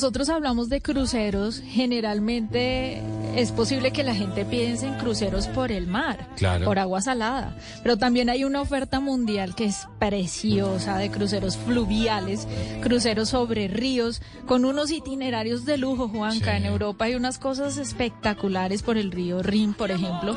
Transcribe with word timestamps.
Nosotros 0.00 0.30
hablamos 0.30 0.70
de 0.70 0.80
cruceros, 0.80 1.60
generalmente 1.60 3.02
es 3.36 3.52
posible 3.52 3.92
que 3.92 4.02
la 4.02 4.14
gente 4.14 4.44
piense 4.44 4.86
en 4.86 4.94
cruceros 4.94 5.46
por 5.48 5.72
el 5.72 5.86
mar, 5.86 6.26
por 6.64 6.78
agua 6.78 7.00
salada, 7.00 7.56
pero 7.82 7.96
también 7.96 8.28
hay 8.28 8.44
una 8.44 8.60
oferta 8.60 9.00
mundial 9.00 9.54
que 9.54 9.66
es 9.66 9.86
preciosa 9.98 10.98
de 10.98 11.10
cruceros 11.10 11.56
fluviales, 11.56 12.46
cruceros 12.82 13.30
sobre 13.30 13.68
ríos, 13.68 14.20
con 14.46 14.64
unos 14.64 14.90
itinerarios 14.90 15.64
de 15.64 15.76
lujo, 15.76 16.08
Juanca. 16.08 16.56
En 16.56 16.64
Europa 16.64 17.06
hay 17.06 17.14
unas 17.14 17.38
cosas 17.38 17.76
espectaculares 17.76 18.82
por 18.82 18.98
el 18.98 19.12
río 19.12 19.42
Rin, 19.42 19.74
por 19.74 19.90
ejemplo, 19.90 20.36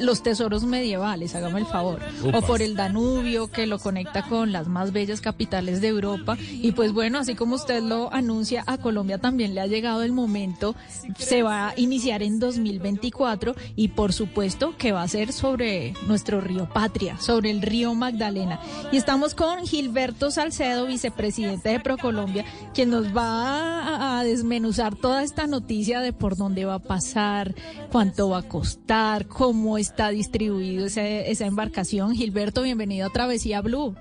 los 0.00 0.22
tesoros 0.22 0.64
medievales, 0.64 1.34
hágame 1.34 1.60
el 1.60 1.66
favor, 1.66 2.00
o 2.32 2.42
por 2.42 2.62
el 2.62 2.76
Danubio 2.76 3.50
que 3.50 3.66
lo 3.66 3.78
conecta 3.78 4.22
con 4.22 4.52
las 4.52 4.68
más 4.68 4.92
bellas 4.92 5.20
capitales 5.20 5.80
de 5.80 5.88
Europa. 5.88 6.36
Y 6.50 6.72
pues 6.72 6.92
bueno, 6.92 7.18
así 7.18 7.34
como 7.34 7.54
usted 7.54 7.82
lo 7.82 8.12
anuncia 8.12 8.64
a 8.66 8.78
Colombia, 8.78 9.18
también 9.18 9.54
le 9.54 9.60
ha 9.60 9.66
llegado 9.66 10.02
el 10.02 10.12
momento, 10.12 10.74
se 11.18 11.42
va 11.42 11.68
a 11.68 11.74
iniciar 11.76 12.22
en 12.22 12.33
2024 12.38 13.54
y 13.76 13.88
por 13.88 14.12
supuesto 14.12 14.74
que 14.76 14.92
va 14.92 15.02
a 15.02 15.08
ser 15.08 15.32
sobre 15.32 15.94
nuestro 16.06 16.40
río 16.40 16.68
Patria, 16.72 17.18
sobre 17.18 17.50
el 17.50 17.62
río 17.62 17.94
Magdalena. 17.94 18.60
Y 18.92 18.96
estamos 18.96 19.34
con 19.34 19.66
Gilberto 19.66 20.30
Salcedo, 20.30 20.86
vicepresidente 20.86 21.70
de 21.70 21.80
Procolombia, 21.80 22.44
quien 22.72 22.90
nos 22.90 23.16
va 23.16 24.18
a, 24.18 24.24
desmenuzar 24.24 24.94
toda 24.94 25.22
esta 25.22 25.46
noticia 25.46 26.00
de 26.00 26.12
por 26.12 26.36
dónde 26.36 26.64
va 26.64 26.74
a 26.74 26.78
pasar, 26.78 27.54
cuánto 27.90 28.30
va 28.30 28.38
a 28.38 28.48
costar, 28.48 29.26
cómo 29.26 29.76
está 29.76 30.08
distribuido 30.10 30.86
esa 30.86 31.46
embarcación. 31.46 32.14
Gilberto, 32.14 32.62
bienvenido 32.62 33.06
a 33.06 33.10
Travesía 33.10 33.60
Blue. 33.60 33.94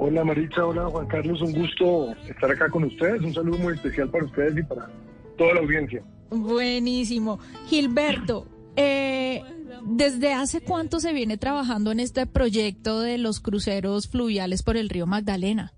Hola 0.00 0.24
Maritza, 0.24 0.64
hola 0.64 0.86
Juan 0.86 1.08
Carlos, 1.08 1.42
un 1.42 1.52
gusto 1.52 2.14
estar 2.28 2.48
acá 2.48 2.68
con 2.68 2.84
ustedes. 2.84 3.20
Un 3.20 3.34
saludo 3.34 3.58
muy 3.58 3.74
especial 3.74 4.08
para 4.08 4.26
ustedes 4.26 4.56
y 4.56 4.62
para 4.62 4.88
toda 5.36 5.54
la 5.54 5.60
audiencia. 5.60 6.02
Buenísimo. 6.30 7.38
Gilberto, 7.66 8.46
eh, 8.76 9.42
¿desde 9.84 10.34
hace 10.34 10.60
cuánto 10.60 11.00
se 11.00 11.12
viene 11.12 11.38
trabajando 11.38 11.90
en 11.92 12.00
este 12.00 12.26
proyecto 12.26 13.00
de 13.00 13.18
los 13.18 13.40
cruceros 13.40 14.08
fluviales 14.08 14.62
por 14.62 14.76
el 14.76 14.88
río 14.88 15.06
Magdalena? 15.06 15.72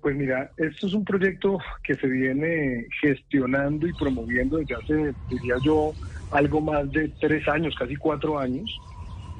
Pues 0.00 0.14
mira, 0.14 0.50
esto 0.56 0.86
es 0.86 0.94
un 0.94 1.04
proyecto 1.04 1.58
que 1.82 1.94
se 1.94 2.06
viene 2.06 2.86
gestionando 3.00 3.86
y 3.86 3.92
promoviendo 3.94 4.58
desde 4.58 4.74
hace, 4.74 5.14
diría 5.28 5.56
yo, 5.62 5.92
algo 6.30 6.60
más 6.60 6.90
de 6.92 7.08
tres 7.20 7.46
años, 7.48 7.74
casi 7.76 7.96
cuatro 7.96 8.38
años, 8.38 8.70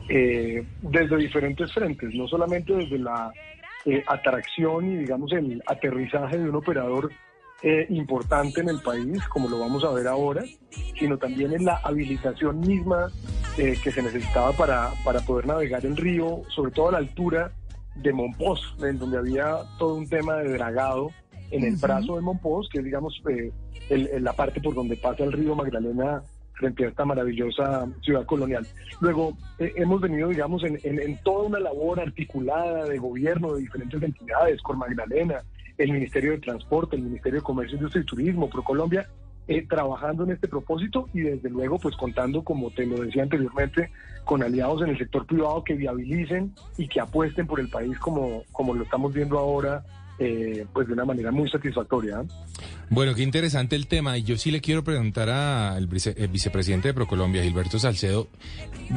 eh, 0.09 0.65
desde 0.83 1.17
diferentes 1.17 1.73
frentes, 1.73 2.13
no 2.15 2.27
solamente 2.27 2.75
desde 2.75 2.99
la 2.99 3.31
eh, 3.85 4.03
atracción 4.07 4.91
y 4.91 4.97
digamos 4.97 5.33
el 5.33 5.63
aterrizaje 5.67 6.39
de 6.39 6.49
un 6.49 6.57
operador 6.57 7.11
eh, 7.63 7.87
importante 7.91 8.61
en 8.61 8.69
el 8.69 8.81
país, 8.81 9.23
como 9.29 9.49
lo 9.49 9.59
vamos 9.59 9.85
a 9.85 9.91
ver 9.91 10.07
ahora, 10.07 10.45
sino 10.99 11.19
también 11.19 11.53
en 11.53 11.65
la 11.65 11.77
habilitación 11.83 12.61
misma 12.61 13.11
eh, 13.57 13.77
que 13.83 13.91
se 13.91 14.03
necesitaba 14.03 14.53
para, 14.53 14.91
para 15.05 15.21
poder 15.21 15.47
navegar 15.47 15.85
el 15.85 15.97
río, 15.97 16.43
sobre 16.49 16.71
todo 16.73 16.89
a 16.89 16.93
la 16.93 16.99
altura 16.99 17.53
de 17.97 18.13
Monpós, 18.13 18.77
en 18.81 18.99
donde 18.99 19.19
había 19.19 19.57
todo 19.79 19.97
un 19.97 20.09
tema 20.09 20.37
de 20.37 20.53
dragado 20.53 21.11
en 21.51 21.65
el 21.65 21.77
brazo 21.77 22.17
de 22.17 22.23
Monpós, 22.23 22.69
que 22.71 22.79
es 22.79 22.85
digamos 22.85 23.21
la 23.91 24.33
parte 24.35 24.61
por 24.61 24.75
donde 24.75 24.97
pasa 24.97 25.25
el 25.25 25.33
río 25.33 25.55
Magdalena 25.55 26.23
frente 26.59 26.85
a 26.85 26.89
esta 26.89 27.05
maravillosa 27.05 27.87
ciudad 28.03 28.27
colonial. 28.27 28.67
Luego, 29.01 29.37
eh, 29.59 29.73
hemos 29.77 30.01
venido, 30.01 30.29
digamos, 30.29 30.63
en, 30.65 31.19
toda 31.23 31.47
una 31.47 31.61
labor 31.61 32.01
articulada 32.01 32.85
de 32.85 32.99
gobierno 32.99 33.55
de 33.55 33.63
diferentes 33.63 34.03
entidades, 34.03 34.61
con 34.63 34.79
Magdalena, 34.79 35.43
el 35.79 35.93
Ministerio 35.93 36.33
de 36.33 36.39
Transporte, 36.39 36.97
el 36.97 37.03
Ministerio 37.03 37.41
de 37.41 37.45
Comercio, 37.45 37.77
Industria 37.77 38.03
y 38.03 38.07
Turismo, 38.07 38.51
ProColombia, 38.51 39.09
eh, 39.47 39.67
trabajando 39.67 40.25
en 40.25 40.33
este 40.33 40.49
propósito 40.49 41.09
y 41.15 41.21
desde 41.21 41.49
luego, 41.49 41.79
pues 41.79 41.97
contando, 41.97 42.43
como 42.43 42.71
te 42.71 42.85
lo 42.85 43.03
decía 43.03 43.23
anteriormente, 43.23 43.91
con 44.25 44.43
aliados 44.43 44.83
en 44.83 44.91
el 44.91 44.99
sector 44.99 45.25
privado 45.25 45.65
que 45.65 45.75
viabilicen 45.75 46.53
y 46.77 46.87
que 46.87 47.01
apuesten 47.01 47.47
por 47.47 47.61
el 47.61 47.69
país 47.69 47.99
como, 47.99 48.43
como 48.53 48.75
lo 48.75 48.85
estamos 48.85 49.15
viendo 49.15 49.39
ahora 49.39 49.83
eh, 50.19 50.67
pues 50.73 50.89
de 50.89 50.95
una 50.95 51.05
manera 51.05 51.31
muy 51.31 51.49
satisfactoria. 51.49 52.25
Bueno, 52.91 53.15
qué 53.15 53.23
interesante 53.23 53.77
el 53.77 53.87
tema. 53.87 54.17
Y 54.19 54.23
yo 54.23 54.37
sí 54.37 54.51
le 54.51 54.61
quiero 54.61 54.83
preguntar 54.83 55.29
al 55.29 55.87
vicepresidente 55.87 56.89
de 56.89 56.95
Procolombia, 56.95 57.43
Gilberto 57.43 57.79
Salcedo. 57.79 58.29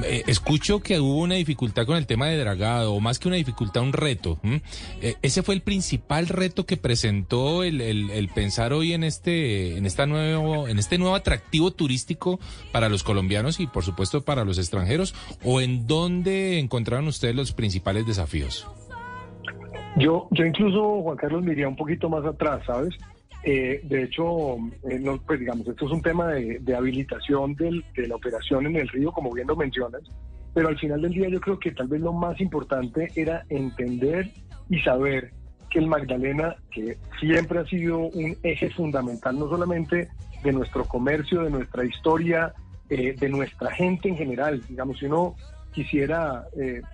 Eh, 0.05 0.23
escucho 0.27 0.79
que 0.79 0.99
hubo 0.99 1.19
una 1.19 1.35
dificultad 1.35 1.85
con 1.85 1.97
el 1.97 2.07
tema 2.07 2.27
de 2.27 2.37
dragado, 2.37 2.93
o 2.93 2.99
más 3.01 3.19
que 3.19 3.27
una 3.27 3.37
dificultad, 3.37 3.83
un 3.83 3.93
reto. 3.93 4.39
Eh, 5.01 5.15
ese 5.21 5.43
fue 5.43 5.55
el 5.55 5.61
principal 5.61 6.27
reto 6.27 6.65
que 6.65 6.77
presentó 6.77 7.63
el, 7.63 8.29
pensar 8.33 8.71
hoy 8.73 8.93
en 8.93 9.03
este, 9.03 9.77
en 9.77 9.85
esta 9.85 10.05
nuevo, 10.05 10.67
en 10.67 10.79
este 10.79 10.97
nuevo 10.97 11.15
atractivo 11.15 11.71
turístico 11.71 12.39
para 12.71 12.89
los 12.89 13.03
colombianos 13.03 13.59
y 13.59 13.67
por 13.67 13.83
supuesto 13.83 14.21
para 14.21 14.45
los 14.45 14.57
extranjeros. 14.57 15.13
¿O 15.43 15.59
en 15.59 15.85
dónde 15.85 16.59
encontraron 16.59 17.07
ustedes 17.07 17.35
los 17.35 17.51
principales 17.51 18.07
desafíos? 18.07 18.67
Yo, 19.97 20.27
yo 20.31 20.45
incluso, 20.45 21.01
Juan 21.01 21.17
Carlos, 21.17 21.43
me 21.43 21.51
iría 21.51 21.67
un 21.67 21.75
poquito 21.75 22.09
más 22.09 22.25
atrás, 22.25 22.63
¿sabes? 22.65 22.95
Eh, 23.43 23.81
de 23.83 24.03
hecho, 24.03 24.57
eh, 24.89 24.99
no, 24.99 25.17
pues 25.17 25.39
digamos, 25.39 25.67
esto 25.67 25.85
es 25.85 25.91
un 25.91 26.01
tema 26.01 26.27
de, 26.27 26.75
habilitación 26.75 27.55
de 27.55 28.07
la 28.07 28.15
operación 28.15 28.67
en 28.67 28.75
el 28.75 28.87
río, 28.87 29.11
como 29.11 29.31
bien 29.31 29.47
lo 29.47 29.55
mencionas, 29.55 30.01
pero 30.53 30.67
al 30.67 30.77
final 30.77 31.01
del 31.01 31.13
día 31.13 31.27
yo 31.27 31.41
creo 31.41 31.59
que 31.59 31.71
tal 31.71 31.87
vez 31.87 32.01
lo 32.01 32.13
más 32.13 32.39
importante 32.39 33.07
era 33.15 33.43
entender 33.49 34.29
y 34.69 34.79
saber 34.81 35.31
que 35.71 35.79
el 35.79 35.87
Magdalena, 35.87 36.55
que 36.71 36.97
siempre 37.19 37.59
ha 37.59 37.65
sido 37.65 37.99
un 37.99 38.37
eje 38.43 38.69
fundamental 38.69 39.39
no 39.39 39.49
solamente 39.49 40.09
de 40.43 40.51
nuestro 40.51 40.85
comercio, 40.85 41.43
de 41.43 41.49
nuestra 41.49 41.83
historia, 41.83 42.53
eh, 42.89 43.15
de 43.17 43.29
nuestra 43.29 43.71
gente 43.71 44.09
en 44.09 44.17
general, 44.17 44.61
digamos, 44.67 44.99
si 44.99 45.05
uno 45.05 45.35
quisiera, 45.71 46.45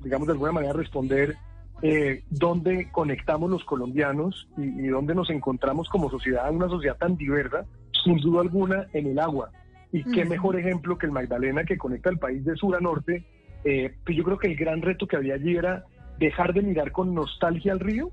digamos, 0.04 0.28
de 0.28 0.34
alguna 0.34 0.52
manera 0.52 0.72
responder 0.74 1.36
eh, 1.82 2.24
dónde 2.30 2.90
conectamos 2.92 3.50
los 3.50 3.64
colombianos 3.64 4.48
y, 4.58 4.88
dónde 4.88 5.14
nos 5.14 5.30
encontramos 5.30 5.88
como 5.90 6.10
sociedad, 6.10 6.52
una 6.52 6.68
sociedad 6.68 6.98
tan 6.98 7.18
diversa, 7.18 7.66
sin 8.04 8.18
duda 8.18 8.42
alguna, 8.42 8.88
en 8.94 9.08
el 9.08 9.20
agua. 9.20 9.52
Y 9.92 10.04
qué 10.04 10.26
mejor 10.26 10.60
ejemplo 10.60 10.98
que 10.98 11.06
el 11.06 11.12
Magdalena 11.12 11.64
que 11.64 11.78
conecta 11.78 12.10
el 12.10 12.18
país 12.18 12.44
de 12.44 12.56
sur 12.56 12.76
a 12.76 12.80
norte. 12.80 13.24
Eh, 13.64 13.94
pues 14.04 14.18
yo 14.18 14.24
creo 14.24 14.38
que 14.38 14.48
el 14.48 14.56
gran 14.56 14.82
reto 14.82 15.08
que 15.08 15.16
había 15.16 15.36
allí 15.36 15.56
era 15.56 15.86
dejar 16.20 16.54
de 16.54 16.62
mirar 16.62 16.92
con 16.92 17.14
nostalgia 17.14 17.74
al 17.74 17.80
río, 17.80 18.12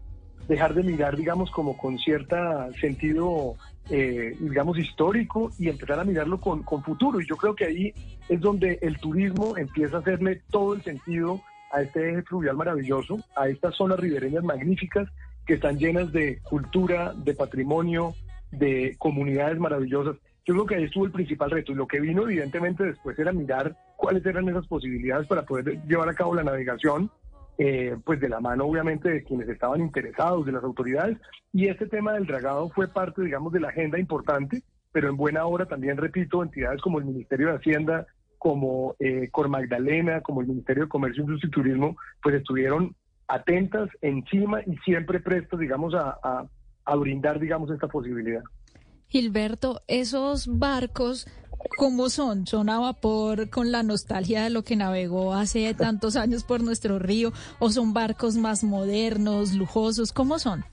dejar 0.48 0.74
de 0.74 0.82
mirar, 0.82 1.16
digamos, 1.16 1.50
como 1.50 1.76
con 1.76 1.98
cierto 1.98 2.36
sentido, 2.80 3.56
eh, 3.90 4.36
digamos, 4.40 4.78
histórico 4.78 5.50
y 5.58 5.68
empezar 5.68 5.98
a 5.98 6.04
mirarlo 6.04 6.38
con, 6.40 6.62
con 6.62 6.82
futuro. 6.82 7.20
Y 7.20 7.26
yo 7.26 7.36
creo 7.36 7.54
que 7.54 7.64
ahí 7.64 7.94
es 8.28 8.40
donde 8.40 8.78
el 8.82 8.98
turismo 8.98 9.56
empieza 9.56 9.96
a 9.96 10.00
hacerle 10.00 10.42
todo 10.50 10.74
el 10.74 10.82
sentido 10.82 11.40
a 11.74 11.82
este 11.82 12.10
eje 12.10 12.22
fluvial 12.22 12.56
maravilloso, 12.56 13.18
a 13.34 13.48
estas 13.48 13.74
zonas 13.74 13.98
ribereñas 13.98 14.44
magníficas 14.44 15.08
que 15.44 15.54
están 15.54 15.76
llenas 15.76 16.12
de 16.12 16.38
cultura, 16.42 17.12
de 17.14 17.34
patrimonio, 17.34 18.14
de 18.52 18.94
comunidades 18.98 19.58
maravillosas. 19.58 20.16
Yo 20.46 20.54
creo 20.54 20.66
que 20.66 20.74
ahí 20.76 20.84
estuvo 20.84 21.04
el 21.04 21.10
principal 21.10 21.50
reto 21.50 21.72
y 21.72 21.74
lo 21.74 21.88
que 21.88 22.00
vino 22.00 22.22
evidentemente 22.22 22.84
después 22.84 23.18
era 23.18 23.32
mirar 23.32 23.76
cuáles 23.96 24.24
eran 24.24 24.48
esas 24.48 24.66
posibilidades 24.68 25.26
para 25.26 25.42
poder 25.42 25.82
llevar 25.86 26.08
a 26.08 26.14
cabo 26.14 26.34
la 26.34 26.44
navegación, 26.44 27.10
eh, 27.58 27.96
pues 28.04 28.20
de 28.20 28.28
la 28.28 28.40
mano 28.40 28.66
obviamente 28.66 29.08
de 29.08 29.24
quienes 29.24 29.48
estaban 29.48 29.80
interesados, 29.80 30.46
de 30.46 30.52
las 30.52 30.62
autoridades. 30.62 31.18
Y 31.52 31.66
este 31.66 31.86
tema 31.86 32.12
del 32.12 32.26
dragado 32.26 32.68
fue 32.70 32.86
parte, 32.86 33.22
digamos, 33.22 33.52
de 33.52 33.60
la 33.60 33.68
agenda 33.68 33.98
importante, 33.98 34.62
pero 34.92 35.08
en 35.08 35.16
buena 35.16 35.44
hora 35.46 35.66
también, 35.66 35.96
repito, 35.96 36.42
entidades 36.42 36.80
como 36.80 36.98
el 36.98 37.04
Ministerio 37.04 37.48
de 37.48 37.56
Hacienda, 37.56 38.06
como 38.44 38.94
eh, 38.98 39.30
Cor 39.32 39.48
Magdalena, 39.48 40.20
como 40.20 40.42
el 40.42 40.46
Ministerio 40.46 40.82
de 40.82 40.88
Comercio, 40.90 41.22
Industria 41.22 41.48
y 41.48 41.50
Turismo, 41.50 41.96
pues 42.22 42.34
estuvieron 42.34 42.94
atentas, 43.26 43.88
encima 44.02 44.60
y 44.66 44.76
siempre 44.84 45.18
prestas, 45.18 45.58
digamos, 45.58 45.94
a, 45.94 46.46
a 46.84 46.96
brindar, 46.96 47.40
digamos, 47.40 47.70
esta 47.70 47.88
posibilidad. 47.88 48.42
Gilberto, 49.08 49.80
esos 49.88 50.58
barcos, 50.58 51.26
¿cómo 51.78 52.10
son? 52.10 52.46
¿Son 52.46 52.68
a 52.68 52.78
vapor 52.78 53.48
con 53.48 53.72
la 53.72 53.82
nostalgia 53.82 54.44
de 54.44 54.50
lo 54.50 54.62
que 54.62 54.76
navegó 54.76 55.32
hace 55.32 55.72
tantos 55.72 56.14
años 56.14 56.44
por 56.44 56.62
nuestro 56.62 56.98
río? 56.98 57.32
¿O 57.60 57.70
son 57.70 57.94
barcos 57.94 58.36
más 58.36 58.62
modernos, 58.62 59.54
lujosos? 59.54 60.12
¿Cómo 60.12 60.38
son? 60.38 60.66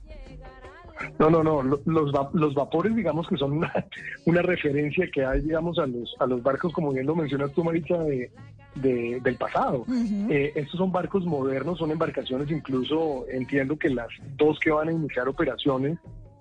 No, 1.18 1.30
no, 1.30 1.42
no. 1.42 1.62
Los, 1.62 1.80
los 1.86 2.54
vapores, 2.54 2.94
digamos 2.94 3.28
que 3.28 3.36
son 3.36 3.52
una, 4.26 4.42
referencia 4.42 5.08
que 5.12 5.24
hay, 5.24 5.40
digamos, 5.40 5.78
a 5.78 5.86
los, 5.86 6.14
a 6.18 6.26
los 6.26 6.42
barcos, 6.42 6.72
como 6.72 6.92
bien 6.92 7.06
lo 7.06 7.14
mencionas 7.14 7.52
tú, 7.52 7.64
Marita, 7.64 7.98
de, 8.02 8.30
del 8.74 9.36
pasado. 9.36 9.84
Eh, 10.30 10.52
estos 10.54 10.78
son 10.78 10.92
barcos 10.92 11.24
modernos, 11.24 11.78
son 11.78 11.90
embarcaciones, 11.90 12.50
incluso 12.50 13.26
entiendo 13.30 13.76
que 13.76 13.90
las 13.90 14.08
dos 14.36 14.58
que 14.60 14.70
van 14.70 14.88
a 14.88 14.92
iniciar 14.92 15.28
operaciones 15.28 15.98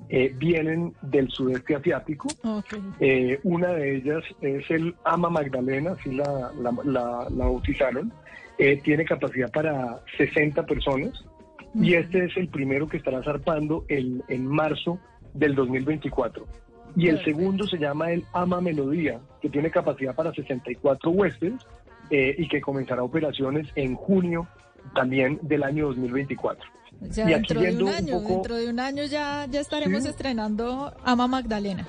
eh, 0.10 0.34
vienen 0.38 0.94
del 1.02 1.30
sudeste 1.30 1.76
asiático. 1.76 2.30
Eh, 3.00 3.40
una 3.44 3.70
de 3.70 3.98
ellas 3.98 4.24
es 4.42 4.70
el 4.72 4.96
Ama 5.04 5.30
Magdalena, 5.30 5.92
así 6.00 6.12
la, 6.12 6.52
la, 6.60 6.72
la, 6.84 7.28
la 7.30 7.46
bautizaron. 7.46 8.12
tiene 8.84 9.06
capacidad 9.06 9.52
para 9.52 10.00
60 10.18 10.66
personas 10.66 11.26
y 11.76 11.94
este 11.94 12.26
es 12.26 12.38
el 12.38 12.48
primero 12.50 12.88
que 12.88 12.98
estará 12.98 13.24
zarpando 13.24 13.86
el, 13.88 14.24
en 14.28 14.48
marzo 14.48 15.00
del 15.34 15.56
2024. 15.56 16.46
Y 16.96 17.08
el 17.08 17.24
segundo 17.24 17.66
se 17.68 17.78
llama 17.78 18.12
el 18.12 18.26
Ama 18.34 18.60
Melodía, 18.60 19.22
que 19.42 19.50
tiene 19.50 19.72
capacidad 19.72 20.14
para 20.14 20.34
64 20.34 21.10
huéspedes 21.12 21.66
eh, 22.10 22.36
y 22.38 22.48
que 22.50 22.60
comenzará 22.60 23.04
operaciones 23.04 23.68
en 23.76 23.96
junio 23.96 24.48
también 24.94 25.40
del 25.42 25.64
año 25.64 25.88
2024. 25.88 26.70
y 27.02 27.06
dentro 27.22 27.62
de 27.62 27.76
un 27.76 27.88
año, 27.88 28.20
dentro 28.20 28.56
de 28.56 28.70
un 28.70 28.80
año 28.80 29.04
ya, 29.06 29.46
ya 29.50 29.62
estaremos 29.62 30.06
estrenando 30.06 30.94
Ama 31.06 31.28
Magdalena. 31.28 31.88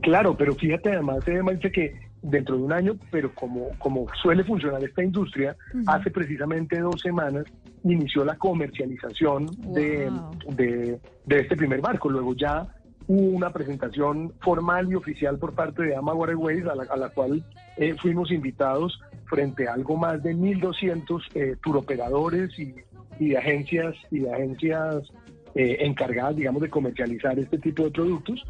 Claro, 0.00 0.36
pero 0.36 0.54
fíjate 0.54 0.90
además, 0.90 1.18
dice 1.26 1.72
que 1.72 2.07
dentro 2.28 2.56
de 2.56 2.62
un 2.62 2.72
año, 2.72 2.96
pero 3.10 3.34
como, 3.34 3.70
como 3.78 4.06
suele 4.22 4.44
funcionar 4.44 4.82
esta 4.84 5.02
industria, 5.02 5.56
hace 5.86 6.10
precisamente 6.10 6.78
dos 6.78 7.00
semanas 7.00 7.44
inició 7.84 8.24
la 8.24 8.36
comercialización 8.36 9.46
de, 9.72 10.10
de, 10.50 11.00
este 11.28 11.56
primer 11.56 11.80
barco. 11.80 12.08
Luego 12.10 12.34
ya 12.34 12.66
hubo 13.06 13.36
una 13.36 13.50
presentación 13.50 14.32
formal 14.40 14.90
y 14.90 14.94
oficial 14.94 15.38
por 15.38 15.54
parte 15.54 15.82
de 15.82 15.96
Ama 15.96 16.12
Waterways, 16.12 16.66
a 16.66 16.74
la, 16.74 16.84
a 16.84 16.96
la 16.96 17.08
cual 17.08 17.42
eh, 17.76 17.94
fuimos 18.00 18.30
invitados 18.30 19.00
frente 19.24 19.68
a 19.68 19.74
algo 19.74 19.96
más 19.96 20.22
de 20.22 20.34
1.200 20.34 21.22
eh, 21.34 21.56
turoperadores 21.62 22.58
y, 22.58 22.74
y, 23.18 23.30
de 23.30 23.38
agencias 23.38 23.94
y 24.10 24.20
de 24.20 24.32
agencias 24.32 25.12
eh, 25.54 25.78
encargadas, 25.80 26.36
digamos, 26.36 26.60
de 26.62 26.68
comercializar 26.68 27.38
este 27.38 27.58
tipo 27.58 27.84
de 27.84 27.90
productos. 27.90 28.44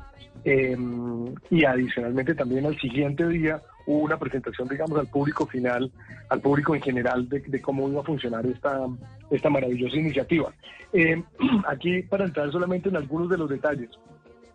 Em, 0.44 1.35
y 1.50 1.64
adicionalmente 1.64 2.35
también 2.35 2.67
al 2.67 2.79
siguiente 2.79 3.26
día 3.29 3.61
hubo 3.87 4.05
una 4.05 4.19
presentación, 4.19 4.69
digamos, 4.69 4.99
al 4.99 5.08
público 5.08 5.46
final, 5.46 5.90
al 6.29 6.40
público 6.40 6.75
en 6.75 6.82
general, 6.82 7.29
de, 7.29 7.61
cómo 7.61 7.88
iba 7.88 8.00
a 8.00 8.05
funcionar 8.05 8.46
esta, 8.46 8.87
esta 9.31 9.50
maravillosa 9.50 9.96
iniciativa. 9.96 10.52
Em, 10.93 11.25
aquí, 11.67 12.02
para 12.02 12.25
entrar 12.25 12.50
solamente 12.52 12.88
en 12.88 12.96
algunos 12.96 13.29
de 13.29 13.38
los 13.38 13.49
detalles, 13.49 13.90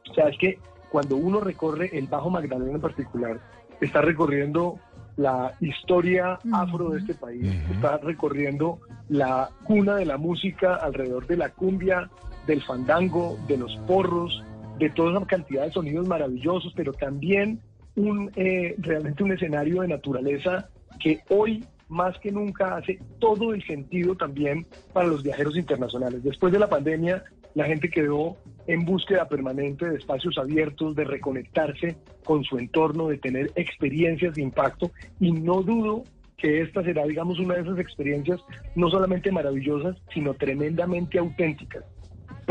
o 0.10 0.14
sea, 0.14 0.28
es 0.30 0.38
que 0.38 0.60
cuando 0.90 1.16
uno 1.16 1.40
recorre 1.40 1.90
el 1.98 2.08
Bajo 2.08 2.30
Magdalena 2.30 2.74
en 2.74 2.82
particular, 2.82 3.40
está 3.82 4.02
recorriendo 4.02 4.80
la 5.18 5.54
historia 5.60 6.40
afro 6.52 6.90
de 6.90 7.00
este 7.00 7.14
país, 7.14 7.46
está 7.72 7.98
recorriendo 7.98 8.80
la 9.10 9.50
cuna 9.64 9.96
de 9.96 10.06
la 10.06 10.18
música 10.18 10.76
alrededor 10.76 11.28
de 11.28 11.38
la 11.38 11.50
cumbia, 11.50 12.10
del 12.48 12.62
fandango, 12.64 13.38
de 13.48 13.58
los 13.58 13.76
porros, 13.88 14.44
de 14.78 14.90
toda 14.90 15.18
esa 15.18 15.26
cantidad 15.26 15.66
de 15.66 15.72
sonidos 15.72 16.08
maravillosos, 16.08 16.74
pero 16.76 16.94
también 16.94 17.60
un 17.96 18.32
eh, 18.36 18.76
realmente 18.80 19.24
un 19.24 19.32
escenario 19.32 19.82
de 19.82 19.88
naturaleza 19.88 20.70
que 21.00 21.22
hoy 21.30 21.64
más 21.90 22.18
que 22.20 22.32
nunca 22.32 22.78
hace 22.78 23.00
todo 23.20 23.54
el 23.54 23.64
sentido 23.66 24.16
también 24.16 24.66
para 24.94 25.08
los 25.08 25.22
viajeros 25.22 25.56
internacionales. 25.56 26.24
Después 26.24 26.52
de 26.52 26.60
la 26.60 26.70
pandemia, 26.70 27.24
la 27.54 27.66
gente 27.66 27.90
quedó 27.90 28.38
en 28.66 28.84
búsqueda 28.84 29.28
permanente 29.28 29.88
de 29.88 29.98
espacios 29.98 30.38
abiertos, 30.38 30.96
de 30.96 31.04
reconectarse 31.04 31.98
con 32.26 32.44
su 32.44 32.58
entorno, 32.58 33.10
de 33.10 33.18
tener 33.18 33.52
experiencias 33.56 34.34
de 34.36 34.42
impacto 34.42 34.92
y 35.20 35.32
no 35.32 35.62
dudo 35.62 36.04
que 36.38 36.62
esta 36.62 36.84
será, 36.84 37.06
digamos, 37.06 37.40
una 37.40 37.56
de 37.56 37.62
esas 37.62 37.80
experiencias 37.80 38.42
no 38.76 38.90
solamente 38.90 39.32
maravillosas, 39.32 39.96
sino 40.14 40.34
tremendamente 40.34 41.20
auténticas. 41.20 41.86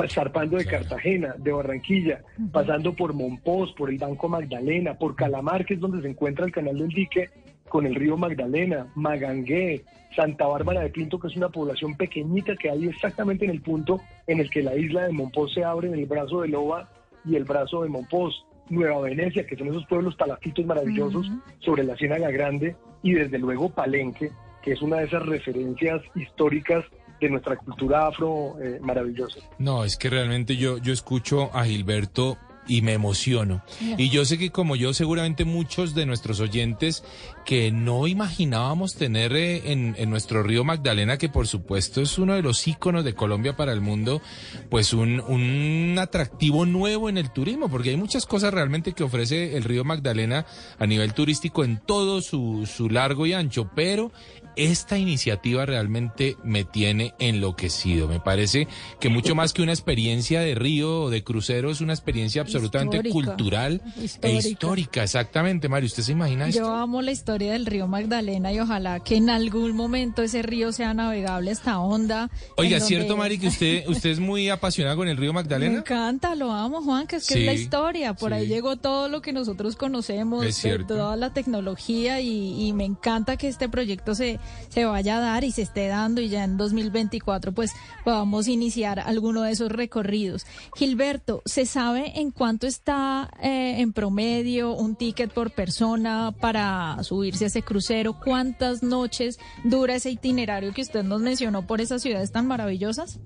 Zarpando 0.09 0.57
de 0.57 0.65
Cartagena, 0.65 1.35
de 1.39 1.53
Barranquilla, 1.53 2.23
pasando 2.53 2.95
por 2.95 3.13
Monpós, 3.13 3.73
por 3.73 3.91
el 3.91 3.99
Banco 3.99 4.29
Magdalena, 4.29 4.95
por 4.95 5.17
Calamar, 5.17 5.65
que 5.65 5.75
es 5.75 5.81
donde 5.81 6.03
se 6.03 6.09
encuentra 6.09 6.45
el 6.47 6.53
canal 6.53 6.79
del 6.79 6.89
dique, 6.89 7.31
con 7.69 7.87
el 7.87 7.95
río 7.95 8.17
Magdalena, 8.17 8.87
Magangué, 8.95 9.83
Santa 10.15 10.47
Bárbara 10.47 10.81
de 10.81 10.91
Pinto, 10.91 11.19
que 11.19 11.29
es 11.29 11.37
una 11.37 11.49
población 11.49 11.97
pequeñita 11.97 12.55
que 12.57 12.71
hay 12.71 12.87
exactamente 12.87 13.45
en 13.45 13.51
el 13.51 13.63
punto 13.63 14.01
en 14.27 14.41
el 14.41 14.51
que 14.51 14.63
la 14.63 14.77
isla 14.77 15.05
de 15.05 15.13
Monpós 15.13 15.55
se 15.55 15.65
abre 15.65 15.89
en 15.89 15.95
el 15.95 16.07
brazo 16.07 16.43
de 16.43 16.49
Loba 16.49 16.89
y 17.25 17.37
el 17.37 17.45
brazo 17.45 17.83
de 17.83 17.89
Monpós. 17.89 18.45
Nueva 18.69 19.01
Venecia, 19.01 19.47
que 19.47 19.57
son 19.57 19.69
esos 19.69 19.85
pueblos 19.87 20.15
palafitos 20.17 20.65
maravillosos 20.65 21.31
sobre 21.59 21.85
la 21.85 21.97
Ciénaga 21.97 22.31
Grande, 22.31 22.77
y 23.03 23.13
desde 23.13 23.39
luego 23.39 23.69
Palenque, 23.69 24.31
que 24.63 24.73
es 24.73 24.83
una 24.83 24.99
de 24.99 25.07
esas 25.07 25.27
referencias 25.27 26.01
históricas 26.15 26.85
de 27.27 27.33
nuestra 27.33 27.57
cultura 27.57 28.07
afro 28.07 28.57
eh, 28.61 28.79
maravillosa. 28.81 29.41
No, 29.59 29.85
es 29.85 29.97
que 29.97 30.11
realmente 30.11 30.57
yo, 30.57 30.79
yo 30.79 30.93
escucho 30.93 31.51
a 31.55 31.65
Gilberto 31.65 32.39
y 32.67 32.83
me 32.83 32.93
emociono. 32.93 33.63
Y 33.99 34.09
yo 34.11 34.25
sé 34.25 34.39
que 34.39 34.51
como 34.51 34.77
yo, 34.77 34.95
seguramente 34.95 35.45
muchos 35.45 35.95
de 35.95 36.07
nuestros 36.07 36.41
oyentes 36.41 37.03
que 37.45 37.73
no 37.73 38.07
imaginábamos 38.07 38.95
tener 38.95 39.35
eh, 39.35 39.73
en, 39.73 39.97
en, 39.99 40.11
nuestro 40.11 40.43
río 40.43 40.63
Magdalena, 40.63 41.19
que 41.19 41.29
por 41.29 41.49
supuesto 41.49 42.01
es 42.01 42.19
uno 42.19 42.35
de 42.35 42.43
los 42.43 42.67
íconos 42.69 43.05
de 43.05 43.15
Colombia 43.15 43.57
para 43.57 43.73
el 43.73 43.81
mundo, 43.81 44.23
pues 44.71 44.93
un, 44.93 45.21
un 45.21 45.97
atractivo 45.99 46.65
nuevo 46.65 47.09
en 47.09 47.19
el 47.19 47.33
turismo, 47.33 47.69
porque 47.69 47.91
hay 47.91 47.97
muchas 47.97 48.27
cosas 48.27 48.55
realmente 48.55 48.93
que 48.93 49.03
ofrece 49.03 49.57
el 49.57 49.65
río 49.65 49.85
Magdalena 49.85 50.47
a 50.79 50.87
nivel 50.87 51.15
turístico 51.15 51.65
en 51.65 51.79
todo 51.79 52.21
su, 52.21 52.67
su 52.67 52.89
largo 52.89 53.27
y 53.27 53.33
ancho, 53.33 53.71
pero 53.75 54.13
esta 54.57 54.99
iniciativa 54.99 55.67
realmente 55.67 56.37
me 56.45 56.65
tiene 56.65 57.15
enloquecido. 57.19 58.09
Me 58.09 58.21
parece 58.21 58.69
que 59.01 59.09
mucho 59.09 59.35
más 59.35 59.53
que 59.53 59.63
una 59.63 59.73
experiencia 59.73 60.41
de 60.41 60.55
río 60.55 61.03
o 61.03 61.11
de 61.11 61.25
crucero 61.25 61.71
es 61.71 61.81
una 61.81 61.93
experiencia 61.93 62.43
absolutamente 62.43 63.11
cultural 63.11 63.81
e 64.23 64.33
histórica. 64.33 65.03
Exactamente, 65.03 65.69
Mario. 65.69 65.87
¿Usted 65.87 66.03
se 66.03 66.13
imagina 66.13 66.49
esto? 66.49 66.61
Yo 66.61 66.73
amo 66.73 67.03
la 67.03 67.13
historia 67.13 67.53
del 67.53 67.67
río 67.67 67.87
Magdalena 67.87 68.53
y 68.53 68.61
ojalá 68.61 69.01
que 69.01 69.17
en 69.17 69.31
algún 69.31 69.75
momento 69.75 70.23
ese 70.23 70.43
río 70.43 70.73
sea 70.73 70.95
navegable 70.95 71.51
esta 71.51 71.81
onda. 71.81 72.31
Oiga, 72.57 72.79
¿es 72.79 72.87
cierto, 72.87 73.17
Mari, 73.17 73.39
que 73.39 73.49
usted, 73.49 73.85
usted 73.89 74.11
es 74.11 74.21
muy 74.21 74.49
apasionada 74.49 74.97
con 74.97 75.09
el 75.09 75.17
río 75.17 75.33
Magdalena? 75.33 75.73
Me 75.73 75.79
encanta, 75.79 76.35
lo 76.35 76.53
amo, 76.53 76.83
Juan, 76.83 77.07
que 77.07 77.17
es 77.17 77.27
que 77.27 77.41
es 77.41 77.47
la 77.47 77.55
historia. 77.55 78.15
Por 78.15 78.35
ahí 78.35 78.47
llegó 78.47 78.77
todo 78.77 79.09
lo 79.09 79.23
que 79.23 79.33
nosotros 79.33 79.77
conocemos, 79.77 80.47
toda 80.87 81.17
la 81.17 81.33
tecnología 81.33 82.21
y 82.21 82.73
me 82.75 82.85
encanta 82.85 83.37
que 83.37 83.49
este 83.49 83.69
proyecto 83.69 84.15
se 84.15 84.39
se 84.69 84.85
vaya 84.85 85.19
a 85.19 85.21
dar 85.21 85.45
y 85.45 85.53
se 85.53 85.63
esté 85.63 85.89
dando 85.89 86.21
y 86.21 86.29
ya 86.29 86.45
en 86.45 86.57
2024 86.57 87.53
pues 87.53 87.73
podamos 88.05 88.49
iniciar 88.49 89.01
alguno 89.01 89.43
de 89.43 89.53
esos 89.53 89.71
recorridos. 89.71 90.47
Gilberto, 90.75 91.43
¿se 91.45 91.67
sabe 91.67 92.21
en 92.21 92.31
cuánto 92.31 92.67
está 92.67 93.31
eh, 93.43 93.81
en 93.81 93.93
promedio 93.93 94.73
un 94.75 94.97
ticket 94.97 95.33
por 95.33 95.51
persona 95.51 96.33
para 96.41 96.97
subirse 97.03 97.45
a 97.45 97.47
ese 97.49 97.63
crucero? 97.63 98.19
¿Cuántas 98.19 98.83
noches 98.83 99.39
dura 99.65 99.95
ese 99.95 100.11
itinerario 100.11 100.73
que 100.73 100.83
usted 100.83 101.03
nos 101.03 101.21
mencionó 101.21 101.67
por 101.67 101.81
esas 101.81 102.03
ciudades 102.03 102.33
tan 102.33 102.47
maravillosas? 102.47 103.21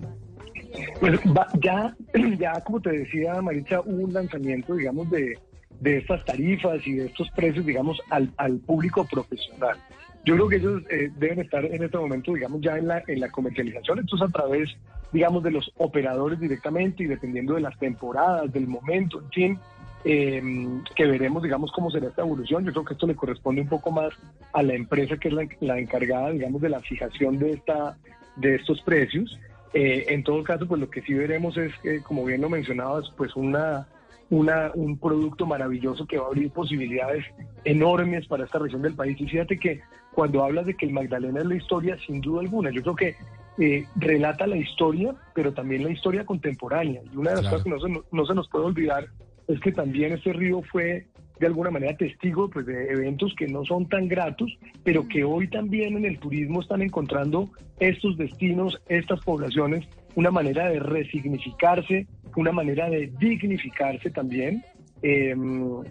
Pues 1.00 1.20
ya, 1.62 1.96
ya 2.38 2.60
como 2.60 2.80
te 2.80 2.90
decía 2.90 3.40
Maritza, 3.40 3.80
hubo 3.80 4.04
un 4.04 4.12
lanzamiento, 4.12 4.74
digamos, 4.74 5.10
de, 5.10 5.38
de 5.80 5.98
estas 5.98 6.24
tarifas 6.24 6.86
y 6.86 6.94
de 6.94 7.06
estos 7.06 7.30
precios, 7.30 7.64
digamos, 7.64 8.00
al, 8.10 8.32
al 8.36 8.58
público 8.58 9.04
profesional. 9.04 9.78
Yo 10.26 10.34
creo 10.34 10.48
que 10.48 10.56
ellos 10.56 10.82
eh, 10.90 11.08
deben 11.16 11.38
estar 11.38 11.64
en 11.64 11.84
este 11.84 11.96
momento, 11.96 12.34
digamos, 12.34 12.60
ya 12.60 12.76
en 12.76 12.88
la, 12.88 13.00
en 13.06 13.20
la 13.20 13.30
comercialización, 13.30 14.00
entonces 14.00 14.28
a 14.28 14.32
través, 14.32 14.68
digamos, 15.12 15.44
de 15.44 15.52
los 15.52 15.72
operadores 15.76 16.40
directamente 16.40 17.04
y 17.04 17.06
dependiendo 17.06 17.54
de 17.54 17.60
las 17.60 17.78
temporadas, 17.78 18.52
del 18.52 18.66
momento, 18.66 19.20
en 19.20 19.30
fin, 19.30 19.58
em, 20.04 20.82
que 20.96 21.06
veremos, 21.06 21.44
digamos, 21.44 21.70
cómo 21.70 21.92
será 21.92 22.08
esta 22.08 22.22
evolución. 22.22 22.64
Yo 22.64 22.72
creo 22.72 22.84
que 22.84 22.94
esto 22.94 23.06
le 23.06 23.14
corresponde 23.14 23.60
un 23.60 23.68
poco 23.68 23.92
más 23.92 24.14
a 24.52 24.64
la 24.64 24.74
empresa 24.74 25.16
que 25.16 25.28
es 25.28 25.34
la, 25.60 25.78
encargada, 25.78 26.32
digamos, 26.32 26.60
de 26.60 26.70
la 26.70 26.80
fijación 26.80 27.38
de, 27.38 27.52
esta, 27.52 27.96
de 28.34 28.56
estos 28.56 28.82
precios. 28.82 29.38
Eh, 29.74 30.06
en 30.08 30.24
todo 30.24 30.42
caso, 30.42 30.66
pues 30.66 30.80
lo 30.80 30.90
que 30.90 31.02
sí 31.02 31.14
veremos 31.14 31.56
es, 31.56 31.72
que, 31.78 32.00
como 32.00 32.24
bien 32.24 32.40
lo 32.40 32.48
mencionabas, 32.48 33.12
pues 33.16 33.36
una 33.36 33.86
una, 34.30 34.72
un 34.74 34.98
producto 34.98 35.46
maravilloso 35.46 36.06
que 36.06 36.18
va 36.18 36.24
a 36.24 36.28
abrir 36.28 36.50
posibilidades 36.50 37.24
enormes 37.64 38.26
para 38.26 38.44
esta 38.44 38.58
región 38.58 38.82
del 38.82 38.94
país. 38.94 39.20
Y 39.20 39.26
fíjate 39.26 39.58
que 39.58 39.80
cuando 40.12 40.42
hablas 40.42 40.66
de 40.66 40.74
que 40.74 40.86
el 40.86 40.92
Magdalena 40.92 41.40
es 41.40 41.46
la 41.46 41.56
historia, 41.56 41.96
sin 42.06 42.20
duda 42.20 42.40
alguna, 42.40 42.70
yo 42.70 42.82
creo 42.82 42.96
que 42.96 43.16
eh, 43.58 43.86
relata 43.96 44.46
la 44.46 44.56
historia, 44.56 45.14
pero 45.34 45.52
también 45.52 45.84
la 45.84 45.90
historia 45.90 46.26
contemporánea. 46.26 47.02
Y 47.12 47.16
una 47.16 47.30
de 47.30 47.42
las 47.42 47.46
cosas 47.46 47.64
que 47.64 47.70
no 47.70 47.80
se, 47.80 48.02
no 48.10 48.26
se 48.26 48.34
nos 48.34 48.48
puede 48.48 48.66
olvidar 48.66 49.06
es 49.48 49.60
que 49.60 49.72
también 49.72 50.12
este 50.12 50.32
río 50.32 50.62
fue 50.62 51.06
de 51.38 51.46
alguna 51.46 51.70
manera 51.70 51.96
testigo 51.96 52.48
pues, 52.48 52.66
de 52.66 52.90
eventos 52.90 53.34
que 53.36 53.46
no 53.46 53.64
son 53.64 53.88
tan 53.88 54.08
gratos, 54.08 54.50
pero 54.84 55.06
que 55.06 55.24
hoy 55.24 55.48
también 55.48 55.96
en 55.96 56.04
el 56.04 56.18
turismo 56.18 56.60
están 56.60 56.82
encontrando 56.82 57.50
estos 57.78 58.16
destinos, 58.16 58.80
estas 58.88 59.20
poblaciones, 59.20 59.86
una 60.14 60.30
manera 60.30 60.68
de 60.68 60.80
resignificarse, 60.80 62.06
una 62.36 62.52
manera 62.52 62.88
de 62.88 63.10
dignificarse 63.18 64.10
también. 64.10 64.62
Em, 65.02 65.82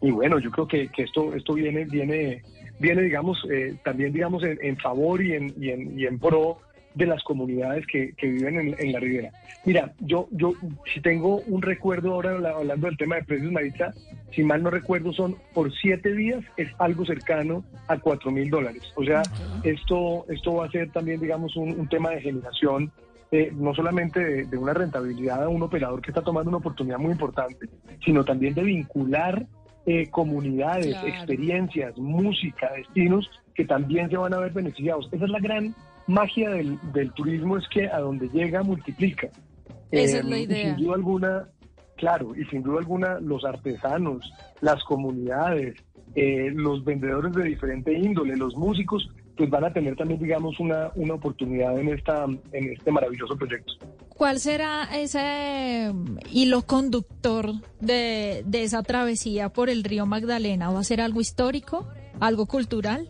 y 0.00 0.10
bueno, 0.10 0.38
yo 0.38 0.50
creo 0.50 0.66
que, 0.66 0.90
esto, 0.98 1.34
esto 1.34 1.54
viene, 1.54 1.84
viene, 1.84 2.42
viene 2.78 3.02
digamos, 3.02 3.46
eh, 3.50 3.74
también 3.84 4.12
digamos 4.12 4.42
en, 4.44 4.76
favor 4.78 5.22
y 5.22 5.34
en, 5.34 5.54
y 5.58 5.70
en, 5.70 5.98
y 5.98 6.06
en 6.06 6.18
pro 6.18 6.58
de 6.94 7.06
las 7.06 7.22
comunidades 7.24 7.86
que, 7.86 8.12
que 8.12 8.28
viven 8.28 8.58
en, 8.60 8.76
en, 8.78 8.92
la 8.92 9.00
ribera. 9.00 9.30
Mira, 9.64 9.92
yo, 10.00 10.28
yo 10.30 10.52
si 10.92 11.00
tengo 11.00 11.40
un 11.46 11.62
recuerdo 11.62 12.14
ahora 12.14 12.30
hablando 12.54 12.86
del 12.86 12.96
tema 12.96 13.16
de 13.16 13.24
precios, 13.24 13.50
Maritza, 13.50 13.92
si 14.32 14.42
mal 14.44 14.62
no 14.62 14.70
recuerdo, 14.70 15.12
son 15.12 15.36
por 15.54 15.72
siete 15.72 16.12
días 16.12 16.44
es 16.56 16.68
algo 16.78 17.04
cercano 17.04 17.64
a 17.88 17.98
cuatro 17.98 18.30
mil 18.30 18.48
dólares. 18.48 18.82
O 18.94 19.04
sea, 19.04 19.22
esto, 19.64 20.26
esto 20.28 20.54
va 20.54 20.66
a 20.66 20.70
ser 20.70 20.90
también, 20.90 21.20
digamos, 21.20 21.56
un, 21.56 21.70
un 21.70 21.88
tema 21.88 22.10
de 22.10 22.20
generación 22.20 22.92
eh, 23.34 23.50
no 23.52 23.74
solamente 23.74 24.44
de, 24.44 24.56
una 24.56 24.72
rentabilidad 24.72 25.42
a 25.42 25.48
un 25.48 25.60
operador 25.60 26.00
que 26.00 26.12
está 26.12 26.22
tomando 26.22 26.50
una 26.50 26.58
oportunidad 26.58 26.98
muy 26.98 27.10
importante, 27.10 27.68
sino 28.04 28.24
también 28.24 28.54
de 28.54 28.62
vincular 28.62 29.44
eh, 29.86 30.08
comunidades, 30.08 30.94
experiencias, 31.04 31.98
música, 31.98 32.70
destinos 32.76 33.28
que 33.52 33.64
también 33.64 34.08
se 34.08 34.16
van 34.16 34.34
a 34.34 34.38
ver 34.38 34.52
beneficiados. 34.52 35.08
Esa 35.10 35.24
es 35.24 35.30
la 35.32 35.40
gran 35.40 35.74
magia 36.06 36.48
del, 36.50 36.78
turismo, 37.16 37.58
es 37.58 37.66
que 37.66 37.88
a 37.88 37.98
donde 37.98 38.28
llega 38.28 38.62
multiplica. 38.62 39.26
Esa 39.90 40.18
es 40.18 40.24
la 40.26 40.38
idea. 40.38 40.68
Y 40.68 40.76
sin 40.76 40.84
duda 40.84 40.94
alguna, 40.94 41.48
claro, 41.96 42.36
y 42.36 42.44
sin 42.44 42.62
duda 42.62 42.78
alguna 42.78 43.18
los 43.18 43.44
artesanos, 43.44 44.32
las 44.60 44.84
comunidades, 44.84 45.74
eh, 46.14 46.52
los 46.54 46.84
vendedores 46.84 47.32
de 47.32 47.42
diferente 47.42 47.92
índole, 47.98 48.36
los 48.36 48.54
músicos, 48.54 49.10
pues 49.36 49.50
van 49.50 49.64
a 49.64 49.72
tener 49.72 49.96
también, 49.96 50.20
digamos, 50.20 50.60
una, 50.60 50.90
una 50.94 51.14
oportunidad 51.14 51.78
en, 51.78 51.88
esta, 51.88 52.24
en 52.24 52.72
este 52.72 52.90
maravilloso 52.90 53.36
proyecto. 53.36 53.72
¿Cuál 54.08 54.38
será 54.38 54.88
ese 54.96 55.90
mm, 55.92 56.18
hilo 56.30 56.62
conductor 56.62 57.52
de, 57.80 58.42
de 58.46 58.62
esa 58.62 58.82
travesía 58.82 59.48
por 59.48 59.70
el 59.70 59.82
río 59.82 60.06
Magdalena? 60.06 60.70
¿Va 60.70 60.80
a 60.80 60.84
ser 60.84 61.00
algo 61.00 61.20
histórico? 61.20 61.88
¿Algo 62.20 62.46
cultural? 62.46 63.08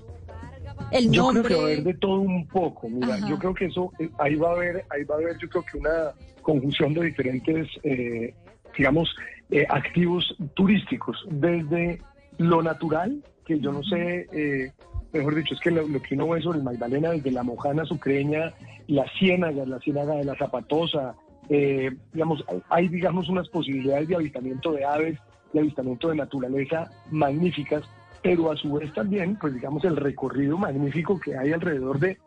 El 0.90 1.10
yo 1.10 1.28
creo 1.28 1.42
que 1.42 1.54
va 1.54 1.60
a 1.60 1.64
haber 1.64 1.84
de 1.84 1.94
todo 1.94 2.20
un 2.20 2.46
poco, 2.46 2.88
mira, 2.88 3.18
yo 3.28 3.38
creo 3.38 3.54
que 3.54 3.66
eso, 3.66 3.92
eh, 3.98 4.10
ahí 4.18 4.34
va 4.34 4.50
a 4.50 4.52
haber, 4.52 4.84
ahí 4.90 5.04
va 5.04 5.14
a 5.14 5.18
haber 5.18 5.38
yo 5.38 5.48
creo 5.48 5.64
que 5.64 5.78
una 5.78 6.12
conjunción 6.42 6.94
de 6.94 7.06
diferentes, 7.06 7.68
eh, 7.82 8.34
digamos, 8.76 9.14
eh, 9.50 9.66
activos 9.68 10.36
turísticos, 10.54 11.16
desde 11.30 12.00
lo 12.38 12.62
natural, 12.62 13.22
que 13.44 13.58
yo 13.60 13.72
no 13.72 13.82
sé, 13.82 14.26
eh, 14.32 14.72
mejor 15.18 15.34
dicho, 15.34 15.54
es 15.54 15.60
que 15.60 15.70
lo, 15.70 15.86
que 15.86 16.14
uno 16.14 16.28
ve 16.28 16.42
sobre 16.42 16.58
el 16.58 16.64
Magdalena, 16.64 17.10
desde 17.10 17.30
la 17.30 17.42
Mojana 17.42 17.84
Sucreña, 17.84 18.52
la 18.88 19.06
Ciénaga, 19.18 19.64
la 19.64 19.78
Ciénaga 19.80 20.14
de 20.16 20.24
la 20.24 20.34
Zapatosa, 20.36 21.14
eh, 21.48 21.90
digamos, 22.12 22.44
hay, 22.68 22.88
digamos, 22.88 23.28
unas 23.28 23.48
posibilidades 23.48 24.08
de 24.08 24.16
avistamiento 24.16 24.72
de 24.72 24.84
aves, 24.84 25.18
de 25.52 25.60
avistamiento 25.60 26.08
de 26.08 26.16
naturaleza 26.16 26.90
magníficas, 27.10 27.84
pero 28.22 28.50
a 28.50 28.56
su 28.56 28.72
vez 28.72 28.92
también, 28.92 29.36
pues 29.36 29.54
digamos, 29.54 29.84
el 29.84 29.96
recorrido 29.96 30.56
magnífico 30.58 31.20
que 31.20 31.36
hay 31.36 31.52
alrededor 31.52 32.00
de 32.00 32.18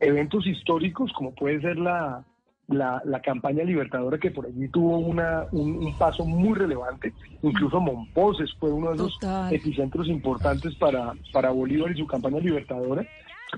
eventos 0.00 0.46
históricos, 0.46 1.12
como 1.12 1.34
puede 1.34 1.60
ser 1.60 1.78
la, 1.78 2.24
la, 2.70 3.20
campaña 3.22 3.64
libertadora 3.64 4.18
que 4.18 4.30
por 4.30 4.46
allí 4.46 4.68
tuvo 4.68 4.98
una, 4.98 5.44
un, 5.52 5.94
paso 5.98 6.24
muy 6.24 6.58
relevante. 6.58 7.12
Incluso 7.42 7.80
Monposes 7.80 8.50
fue 8.58 8.70
uno 8.70 8.90
de 8.90 8.98
los 8.98 9.18
epicentros 9.50 10.08
importantes 10.08 10.74
para, 10.76 11.12
para 11.32 11.50
Bolívar 11.50 11.90
y 11.92 11.98
su 11.98 12.06
campaña 12.06 12.38
libertadora. 12.38 13.06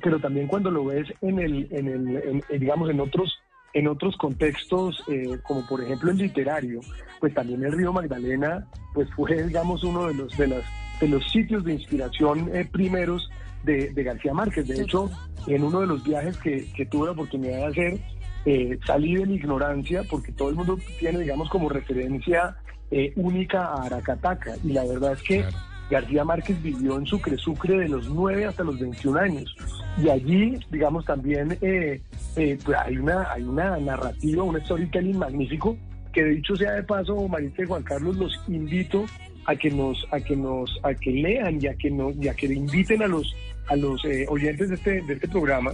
Pero 0.02 0.19
también 0.19 0.47
cuando 0.47 0.71
lo 0.71 0.87
ves 0.87 1.07
en 1.21 1.38
el, 1.38 1.69
en 1.71 2.42
el 2.49 2.61
digamos, 2.61 2.88
en 2.90 3.00
otros 3.00 3.38
en 3.75 3.88
otros 3.88 4.16
contextos, 4.19 5.02
eh, 5.09 5.38
como 5.45 5.66
por 5.66 5.83
ejemplo 5.83 6.11
el 6.11 6.19
literario, 6.19 6.81
pues 7.21 7.33
también 7.33 7.64
el 7.64 7.73
río 7.73 7.90
Magdalena, 7.90 8.66
pues 8.92 9.09
fue, 9.14 9.42
digamos, 9.45 9.83
uno 9.83 10.09
de 10.09 10.14
los 10.14 10.37
de 10.37 10.47
las 10.49 10.64
de 11.00 11.09
los 11.09 11.26
sitios 11.31 11.64
de 11.64 11.75
inspiración 11.75 12.54
eh, 12.54 12.69
primeros 12.71 13.31
de, 13.64 13.92
García 13.95 14.35
Márquez. 14.35 14.69
De 14.69 14.83
hecho, 14.83 15.11
en 15.47 15.62
uno 15.62 15.81
de 15.81 15.87
los 15.87 16.04
viajes 16.04 16.37
que, 16.38 16.71
que 16.75 16.87
tuve 16.87 17.07
la 17.07 17.12
oportunidad 17.12 17.59
de 17.59 17.64
hacer, 17.64 18.00
eh, 18.44 18.78
salí 18.87 19.14
de 19.16 19.26
mi 19.26 19.34
ignorancia 19.34 20.02
porque 20.08 20.32
todo 20.32 20.50
el 20.50 20.56
mundo 20.56 20.78
tiene, 20.99 21.20
digamos, 21.20 21.49
como 21.49 21.68
referencia 21.68 22.56
eh, 22.90 23.12
única 23.16 23.66
a 23.66 23.84
Aracataca. 23.84 24.54
Y 24.64 24.72
la 24.72 24.84
verdad 24.84 25.12
es 25.12 25.22
que 25.22 25.44
García 25.90 26.25
Márquez 26.25 26.61
vivió 26.62 26.99
en 26.99 27.06
Sucre, 27.06 27.37
Sucre 27.37 27.78
de 27.78 27.88
los 27.88 28.08
9 28.08 28.46
hasta 28.46 28.64
los 28.64 28.78
21 28.78 29.18
años. 29.18 29.56
Y 29.99 30.08
allí, 30.08 30.58
digamos, 30.70 31.04
también 31.04 31.56
eh, 31.61 32.00
pues 32.34 32.78
hay, 32.84 32.96
una, 32.96 33.30
hay 33.30 33.42
una 33.42 33.76
narrativa, 33.78 34.42
un 34.42 34.61
storytelling 34.61 35.18
magnífico 35.18 35.76
que 36.12 36.25
dicho 36.25 36.54
sea 36.56 36.72
de 36.72 36.82
paso, 36.82 37.26
Marita 37.26 37.62
y 37.62 37.66
Juan 37.66 37.82
Carlos, 37.82 38.16
los 38.16 38.40
invito 38.46 39.06
a 39.46 39.56
que 39.56 39.70
nos, 39.70 40.06
a 40.11 40.20
que 40.20 40.37
nos, 40.37 40.78
a 40.82 40.94
que 40.94 41.11
lean 41.11 41.58
y 41.61 41.66
a 41.66 41.75
que 41.75 41.90
nos, 41.90 42.14
y 42.16 42.28
a 42.28 42.34
que 42.34 42.49
le 42.49 42.54
inviten 42.54 43.02
a 43.02 43.08
los 43.08 43.34
a 43.73 43.76
los 43.76 44.05
eh, 44.05 44.26
oyentes 44.29 44.69
de 44.69 44.75
este, 44.75 45.00
de 45.02 45.14
este 45.14 45.29
programa 45.29 45.73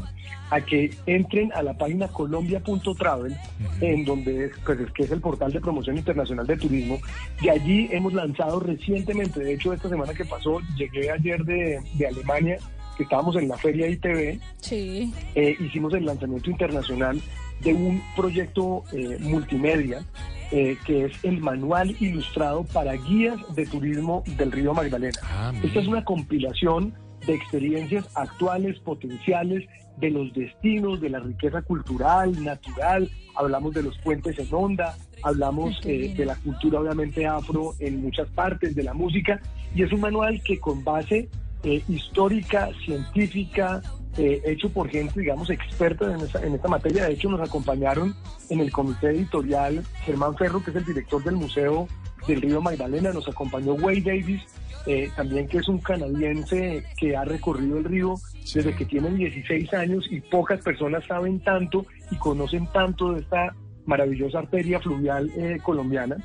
a 0.50 0.60
que 0.60 0.90
entren 1.06 1.52
a 1.52 1.62
la 1.62 1.76
página 1.76 2.08
colombia.travel, 2.08 3.36
en 3.80 4.04
donde 4.04 4.46
es, 4.46 4.52
pues, 4.64 4.80
es 4.80 4.90
que 4.92 5.02
es 5.02 5.10
el 5.10 5.20
portal 5.20 5.52
de 5.52 5.60
promoción 5.60 5.98
internacional 5.98 6.46
de 6.46 6.56
turismo, 6.56 6.98
y 7.42 7.48
allí 7.48 7.88
hemos 7.90 8.14
lanzado 8.14 8.60
recientemente, 8.60 9.40
de 9.40 9.54
hecho 9.54 9.74
esta 9.74 9.88
semana 9.88 10.14
que 10.14 10.24
pasó, 10.24 10.60
llegué 10.76 11.10
ayer 11.10 11.44
de, 11.44 11.80
de 11.94 12.06
Alemania, 12.06 12.58
que 12.96 13.02
estábamos 13.02 13.36
en 13.36 13.48
la 13.48 13.58
feria 13.58 13.88
ITV, 13.88 14.40
sí. 14.58 15.12
Eh, 15.34 15.56
hicimos 15.60 15.92
el 15.92 16.06
lanzamiento 16.06 16.50
internacional 16.50 17.20
de 17.60 17.74
un 17.74 18.02
proyecto 18.16 18.84
eh, 18.92 19.18
multimedia 19.20 20.04
que 20.50 21.04
es 21.04 21.12
el 21.24 21.40
manual 21.40 21.94
ilustrado 22.00 22.64
para 22.64 22.94
guías 22.94 23.36
de 23.54 23.66
turismo 23.66 24.24
del 24.38 24.50
río 24.50 24.72
Magdalena. 24.72 25.18
Ah, 25.22 25.52
esta 25.62 25.80
es 25.80 25.86
una 25.86 26.02
compilación 26.02 26.94
de 27.28 27.34
experiencias 27.34 28.08
actuales, 28.14 28.78
potenciales, 28.80 29.68
de 29.98 30.10
los 30.10 30.32
destinos, 30.32 31.00
de 31.00 31.10
la 31.10 31.20
riqueza 31.20 31.60
cultural, 31.60 32.42
natural, 32.42 33.10
hablamos 33.36 33.74
de 33.74 33.82
los 33.82 33.98
puentes 33.98 34.38
en 34.38 34.48
onda, 34.50 34.96
hablamos 35.22 35.78
eh, 35.84 36.14
de 36.16 36.24
la 36.24 36.36
cultura 36.36 36.80
obviamente 36.80 37.26
afro 37.26 37.74
en 37.80 38.00
muchas 38.00 38.28
partes, 38.30 38.74
de 38.74 38.82
la 38.82 38.94
música, 38.94 39.40
y 39.74 39.82
es 39.82 39.92
un 39.92 40.00
manual 40.00 40.42
que 40.42 40.58
con 40.58 40.82
base 40.82 41.28
eh, 41.64 41.82
histórica, 41.88 42.70
científica, 42.84 43.82
eh, 44.16 44.40
hecho 44.46 44.70
por 44.70 44.88
gente, 44.88 45.20
digamos, 45.20 45.50
experta 45.50 46.06
en, 46.06 46.20
en 46.46 46.54
esta 46.54 46.68
materia. 46.68 47.04
De 47.04 47.12
hecho, 47.12 47.28
nos 47.28 47.46
acompañaron 47.46 48.14
en 48.48 48.60
el 48.60 48.72
comité 48.72 49.10
editorial 49.10 49.84
Germán 50.04 50.34
Ferro, 50.36 50.64
que 50.64 50.70
es 50.70 50.76
el 50.76 50.84
director 50.86 51.22
del 51.22 51.36
Museo 51.36 51.88
del 52.28 52.42
Río 52.42 52.60
Magdalena, 52.60 53.12
nos 53.12 53.26
acompañó 53.26 53.72
Way 53.72 54.02
Davis, 54.02 54.42
eh, 54.86 55.10
también 55.16 55.48
que 55.48 55.58
es 55.58 55.68
un 55.68 55.78
canadiense 55.78 56.84
que 56.96 57.16
ha 57.16 57.24
recorrido 57.24 57.78
el 57.78 57.84
río 57.84 58.14
desde 58.54 58.74
que 58.74 58.84
tiene 58.84 59.10
16 59.10 59.74
años 59.74 60.06
y 60.10 60.20
pocas 60.20 60.60
personas 60.62 61.04
saben 61.06 61.40
tanto 61.40 61.84
y 62.10 62.16
conocen 62.16 62.66
tanto 62.72 63.12
de 63.12 63.20
esta 63.20 63.54
maravillosa 63.86 64.40
arteria 64.40 64.78
fluvial 64.80 65.30
eh, 65.36 65.58
colombiana. 65.62 66.16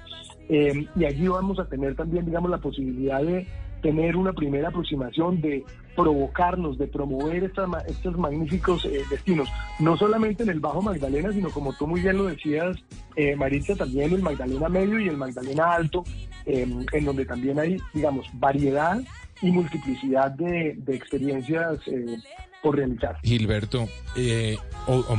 Eh, 0.50 0.86
y 0.95 1.05
allí 1.05 1.27
vamos 1.27 1.60
a 1.60 1.65
tener 1.65 1.95
también, 1.95 2.25
digamos, 2.25 2.51
la 2.51 2.57
posibilidad 2.60 3.24
de 3.24 3.48
tener 3.81 4.15
una 4.15 4.33
primera 4.33 4.69
aproximación 4.69 5.41
de 5.41 5.63
provocarnos, 5.95 6.77
de 6.77 6.88
promover 6.88 7.43
estos 7.43 8.17
magníficos 8.17 8.85
eh, 8.85 9.03
destinos, 9.09 9.50
no 9.79 9.97
solamente 9.97 10.43
en 10.43 10.50
el 10.50 10.59
Bajo 10.59 10.81
Magdalena, 10.81 11.31
sino 11.31 11.50
como 11.51 11.73
tú 11.73 11.88
muy 11.88 12.01
bien 12.01 12.17
lo 12.17 12.25
decías, 12.25 12.77
eh, 13.15 13.35
Maritza, 13.35 13.75
también 13.75 14.13
el 14.13 14.21
Magdalena 14.21 14.69
Medio 14.69 15.00
y 15.00 15.07
el 15.07 15.17
Magdalena 15.17 15.73
Alto, 15.73 16.03
em, 16.45 16.85
en 16.91 17.05
donde 17.05 17.25
también 17.25 17.59
hay, 17.59 17.77
digamos, 17.93 18.27
variedad 18.33 19.00
y 19.41 19.51
multiplicidad 19.51 20.31
de, 20.31 20.77
experiencias 20.88 21.79
eh, 21.88 22.17
por 22.62 22.77
realizar. 22.77 23.17
Gilberto, 23.23 23.88
eh, 24.15 24.57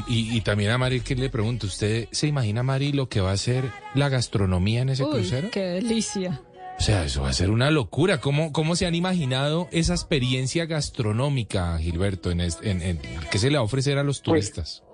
y, 0.09 0.40
también 0.40 0.71
a 0.71 0.78
Mari 0.78 1.00
que 1.00 1.14
le 1.14 1.31
pregunto, 1.31 1.66
¿usted 1.66 2.09
se 2.11 2.26
imagina, 2.26 2.62
Mari, 2.62 2.93
lo 2.93 3.09
que 3.09 3.21
va 3.21 3.33
a 3.33 3.37
ser 3.37 3.64
la 3.95 4.09
gastronomía 4.09 4.83
en 4.83 4.88
ese 4.88 5.04
crucero? 5.04 5.50
¡Qué 5.50 5.61
delicia! 5.61 6.40
O 6.76 6.81
sea, 6.81 7.04
eso 7.04 7.23
va 7.23 7.31
a 7.31 7.33
ser 7.33 7.50
una 7.50 7.71
locura. 7.71 8.21
¿Cómo, 8.21 8.52
cómo 8.52 8.76
se 8.76 8.87
han 8.87 8.95
imaginado 8.95 9.69
esa 9.73 9.95
experiencia 9.95 10.66
gastronómica, 10.66 11.78
Gilberto, 11.78 12.31
en, 12.31 12.40
en, 12.40 12.99
que 13.31 13.38
se 13.38 13.50
le 13.50 13.57
va 13.57 13.62
a 13.62 13.64
ofrecer 13.64 13.97
a 13.99 14.02
los 14.02 14.21
pues, 14.21 14.52
turistas? 14.52 14.85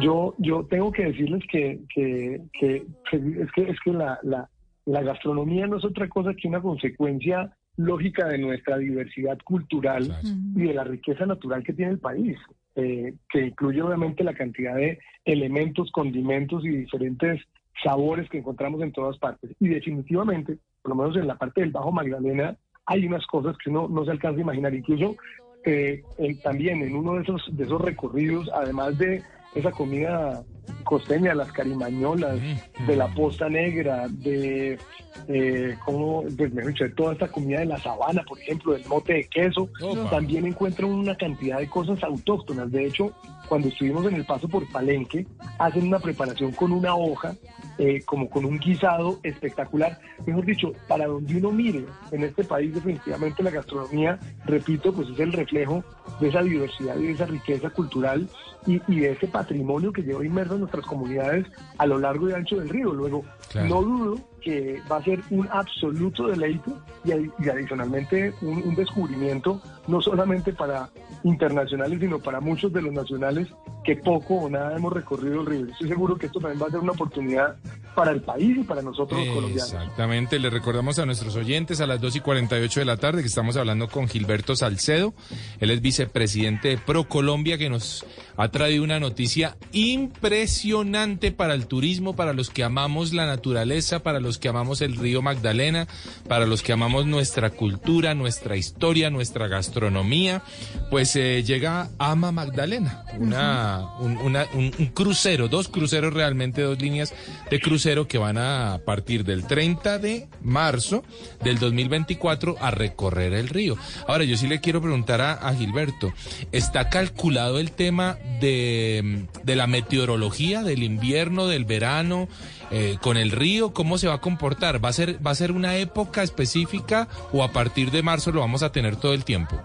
yo, 0.00 0.34
yo 0.38 0.64
tengo 0.68 0.90
que 0.90 1.04
decirles 1.04 1.42
que, 1.50 1.80
que, 1.94 2.40
que, 2.58 2.76
es 3.12 3.52
que, 3.52 3.70
es 3.70 3.80
que 3.84 3.92
la, 3.92 4.18
la, 4.22 4.48
la 4.84 5.02
gastronomía 5.02 5.66
no 5.66 5.78
es 5.78 5.84
otra 5.84 6.08
cosa 6.08 6.34
que 6.34 6.48
una 6.48 6.60
consecuencia 6.60 7.56
lógica 7.76 8.26
de 8.26 8.38
nuestra 8.38 8.78
diversidad 8.78 9.38
cultural 9.44 10.18
y 10.54 10.62
de 10.62 10.74
la 10.74 10.84
riqueza 10.84 11.26
natural 11.26 11.62
que 11.62 11.74
tiene 11.74 11.92
el 11.92 11.98
país, 11.98 12.38
eh, 12.74 13.14
que 13.28 13.46
incluye 13.46 13.82
obviamente 13.82 14.24
la 14.24 14.34
cantidad 14.34 14.74
de 14.74 14.98
elementos, 15.24 15.90
condimentos 15.92 16.64
y 16.64 16.68
diferentes 16.68 17.42
sabores 17.84 18.28
que 18.30 18.38
encontramos 18.38 18.80
en 18.80 18.92
todas 18.92 19.18
partes. 19.18 19.50
Y 19.60 19.68
definitivamente, 19.68 20.58
por 20.86 20.94
lo 20.94 21.02
menos 21.02 21.16
en 21.16 21.26
la 21.26 21.34
parte 21.34 21.62
del 21.62 21.72
Bajo 21.72 21.90
Magdalena, 21.90 22.56
hay 22.86 23.06
unas 23.06 23.26
cosas 23.26 23.56
que 23.58 23.70
uno 23.70 23.88
no 23.88 24.04
se 24.04 24.12
alcanza 24.12 24.38
a 24.38 24.42
imaginar. 24.42 24.72
Incluso 24.72 25.16
eh, 25.64 26.00
también 26.44 26.80
en 26.80 26.94
uno 26.94 27.14
de 27.14 27.22
esos, 27.22 27.42
de 27.50 27.64
esos 27.64 27.80
recorridos, 27.80 28.48
además 28.54 28.96
de 28.96 29.20
esa 29.56 29.72
comida 29.72 30.44
costeña, 30.84 31.34
las 31.34 31.50
carimañolas, 31.50 32.38
de 32.86 32.96
la 32.96 33.08
posta 33.08 33.48
negra, 33.48 34.06
de 34.08 34.78
eh, 35.26 35.76
como, 35.84 36.22
pues 36.36 36.52
mejor 36.54 36.72
dicho, 36.72 36.84
de 36.84 36.90
toda 36.90 37.14
esta 37.14 37.26
comida 37.26 37.58
de 37.60 37.66
la 37.66 37.78
sabana, 37.78 38.22
por 38.22 38.38
ejemplo, 38.38 38.74
del 38.74 38.86
mote 38.86 39.14
de 39.14 39.24
queso, 39.24 39.68
también 40.08 40.46
encuentran 40.46 40.88
una 40.88 41.16
cantidad 41.16 41.58
de 41.58 41.68
cosas 41.68 42.00
autóctonas. 42.04 42.70
De 42.70 42.86
hecho, 42.86 43.10
cuando 43.48 43.68
estuvimos 43.68 44.06
en 44.06 44.14
el 44.14 44.24
paso 44.24 44.48
por 44.48 44.66
Palenque, 44.70 45.26
hacen 45.58 45.86
una 45.86 45.98
preparación 45.98 46.52
con 46.52 46.72
una 46.72 46.94
hoja, 46.94 47.34
eh, 47.78 48.02
como 48.04 48.28
con 48.28 48.44
un 48.44 48.58
guisado 48.58 49.18
espectacular. 49.22 49.98
Mejor 50.26 50.44
dicho, 50.44 50.72
para 50.88 51.06
donde 51.06 51.36
uno 51.36 51.52
mire 51.52 51.84
en 52.10 52.24
este 52.24 52.44
país, 52.44 52.74
definitivamente 52.74 53.42
la 53.42 53.50
gastronomía, 53.50 54.18
repito, 54.44 54.92
pues 54.92 55.08
es 55.10 55.20
el 55.20 55.32
reflejo 55.32 55.84
de 56.20 56.28
esa 56.28 56.42
diversidad 56.42 56.96
y 56.96 57.06
de 57.06 57.12
esa 57.12 57.26
riqueza 57.26 57.70
cultural 57.70 58.28
y, 58.66 58.78
de 59.00 59.12
ese 59.12 59.28
patrimonio 59.28 59.92
que 59.92 60.02
lleva 60.02 60.24
inmerso 60.24 60.54
en 60.54 60.60
nuestras 60.60 60.84
comunidades 60.86 61.46
a 61.78 61.86
lo 61.86 61.98
largo 61.98 62.28
y 62.28 62.32
ancho 62.32 62.56
del 62.56 62.68
río. 62.68 62.92
Luego, 62.92 63.24
no 63.54 63.82
dudo 63.82 64.18
que 64.40 64.80
va 64.90 64.98
a 64.98 65.02
ser 65.02 65.20
un 65.30 65.48
absoluto 65.50 66.28
deleite 66.28 66.70
y, 67.04 67.12
adicionalmente 67.48 68.32
un, 68.42 68.74
descubrimiento 68.76 69.60
no 69.88 70.00
solamente 70.00 70.52
para 70.52 70.88
internacionales, 71.26 71.98
sino 72.00 72.18
para 72.20 72.40
muchos 72.40 72.72
de 72.72 72.82
los 72.82 72.92
nacionales 72.92 73.48
que 73.84 73.96
poco 73.96 74.34
o 74.34 74.50
nada 74.50 74.76
hemos 74.76 74.92
recorrido 74.92 75.40
el 75.40 75.46
río. 75.46 75.66
Estoy 75.66 75.88
seguro 75.88 76.16
que 76.16 76.26
esto 76.26 76.40
también 76.40 76.62
va 76.62 76.68
a 76.68 76.70
ser 76.70 76.80
una 76.80 76.92
oportunidad 76.92 77.56
para 77.94 78.12
el 78.12 78.20
país 78.20 78.58
y 78.58 78.62
para 78.62 78.82
nosotros 78.82 79.20
colombianos. 79.28 79.72
Exactamente, 79.72 80.38
le 80.38 80.50
recordamos 80.50 80.98
a 80.98 81.06
nuestros 81.06 81.34
oyentes 81.34 81.80
a 81.80 81.86
las 81.86 82.00
2 82.00 82.16
y 82.16 82.20
48 82.20 82.80
de 82.80 82.86
la 82.86 82.96
tarde 82.96 83.22
que 83.22 83.28
estamos 83.28 83.56
hablando 83.56 83.88
con 83.88 84.06
Gilberto 84.06 84.54
Salcedo, 84.54 85.14
él 85.60 85.70
es 85.70 85.80
vicepresidente 85.80 86.68
de 86.68 86.78
ProColombia 86.78 87.58
que 87.58 87.70
nos 87.70 88.04
ha 88.36 88.48
traído 88.50 88.84
una 88.84 89.00
noticia 89.00 89.56
impresionante 89.72 91.32
para 91.32 91.54
el 91.54 91.66
turismo, 91.66 92.14
para 92.14 92.34
los 92.34 92.50
que 92.50 92.64
amamos 92.64 93.12
la 93.12 93.26
naturaleza, 93.26 94.02
para 94.02 94.20
los 94.20 94.38
que 94.38 94.48
amamos 94.48 94.82
el 94.82 94.96
río 94.96 95.22
Magdalena, 95.22 95.88
para 96.28 96.46
los 96.46 96.62
que 96.62 96.72
amamos 96.72 97.06
nuestra 97.06 97.50
cultura, 97.50 98.14
nuestra 98.14 98.56
historia, 98.56 99.10
nuestra 99.10 99.48
gastronomía, 99.48 100.42
pues 100.90 101.15
eh, 101.16 101.42
llega 101.42 101.88
Ama 101.98 102.32
Magdalena, 102.32 103.04
una, 103.18 103.96
un, 103.98 104.36
un 104.54 104.86
crucero, 104.94 105.48
dos 105.48 105.68
cruceros 105.68 106.12
realmente, 106.12 106.62
dos 106.62 106.80
líneas 106.80 107.14
de 107.50 107.60
crucero 107.60 108.06
que 108.06 108.18
van 108.18 108.38
a 108.38 108.80
partir 108.84 109.24
del 109.24 109.46
30 109.46 109.98
de 109.98 110.28
marzo 110.42 111.02
del 111.42 111.58
2024 111.58 112.56
a 112.60 112.70
recorrer 112.70 113.32
el 113.32 113.48
río. 113.48 113.76
Ahora, 114.06 114.24
yo 114.24 114.36
sí 114.36 114.46
le 114.46 114.60
quiero 114.60 114.80
preguntar 114.80 115.20
a, 115.20 115.32
a 115.32 115.54
Gilberto, 115.54 116.12
¿está 116.52 116.88
calculado 116.88 117.58
el 117.58 117.72
tema 117.72 118.18
de, 118.40 119.26
de 119.42 119.56
la 119.56 119.66
meteorología, 119.66 120.62
del 120.62 120.82
invierno, 120.82 121.46
del 121.46 121.64
verano? 121.64 122.28
Eh, 122.72 122.98
con 123.00 123.16
el 123.16 123.30
río, 123.30 123.72
¿cómo 123.72 123.96
se 123.96 124.08
va 124.08 124.14
a 124.14 124.20
comportar? 124.20 124.84
¿Va 124.84 124.88
a 124.88 124.92
ser, 124.92 125.24
va 125.24 125.30
a 125.30 125.36
ser 125.36 125.52
una 125.52 125.76
época 125.76 126.24
específica 126.24 127.06
o 127.32 127.44
a 127.44 127.52
partir 127.52 127.92
de 127.92 128.02
marzo 128.02 128.32
lo 128.32 128.40
vamos 128.40 128.64
a 128.64 128.72
tener 128.72 128.96
todo 128.96 129.14
el 129.14 129.24
tiempo? 129.24 129.62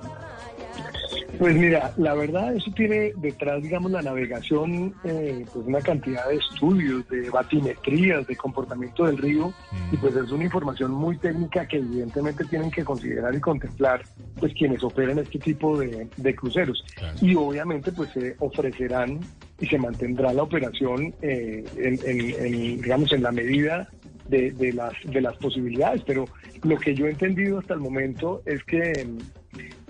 Pues 1.42 1.56
mira, 1.56 1.92
la 1.98 2.14
verdad 2.14 2.56
eso 2.56 2.70
tiene 2.70 3.14
detrás, 3.18 3.64
digamos, 3.64 3.92
la 3.92 4.04
navegación, 4.04 4.94
eh, 5.04 5.44
pues 5.52 5.66
una 5.66 5.82
cantidad 5.82 6.30
de 6.30 6.36
estudios, 6.36 7.10
de 7.10 7.32
batimetrías, 7.32 8.28
de 8.28 8.36
comportamiento 8.36 9.08
del 9.08 9.18
río, 9.18 9.52
y 9.92 9.98
pues 9.98 10.16
es 10.16 10.30
una 10.30 10.44
información 10.44 10.92
muy 10.92 11.18
técnica 11.18 11.68
que 11.68 11.78
evidentemente 11.78 12.46
tienen 12.46 12.70
que 12.70 12.86
considerar 12.86 13.34
y 13.34 13.40
contemplar, 13.40 14.04
pues 14.40 14.54
quienes 14.54 14.84
operan 14.84 15.18
este 15.18 15.40
tipo 15.40 15.80
de, 15.80 16.36
cruceros. 16.36 16.86
Y 17.22 17.34
obviamente 17.34 17.92
pues 17.92 18.12
se 18.12 18.36
ofrecerán 18.38 19.20
y 19.60 19.66
se 19.66 19.80
mantendrá 19.80 20.34
la 20.34 20.44
operación 20.44 21.12
eh, 21.24 21.66
en, 21.76 22.82
digamos, 22.84 23.12
en 23.14 23.24
la 23.24 23.32
medida 23.32 23.90
de, 24.30 24.52
de, 24.52 24.74
las, 24.74 24.94
de 25.06 25.22
las 25.22 25.36
posibilidades, 25.38 26.04
pero 26.06 26.26
lo 26.62 26.78
que 26.78 26.94
yo 26.94 27.08
he 27.08 27.10
entendido 27.10 27.58
hasta 27.58 27.74
el 27.74 27.80
momento 27.80 28.44
es 28.46 28.64
que 28.64 29.08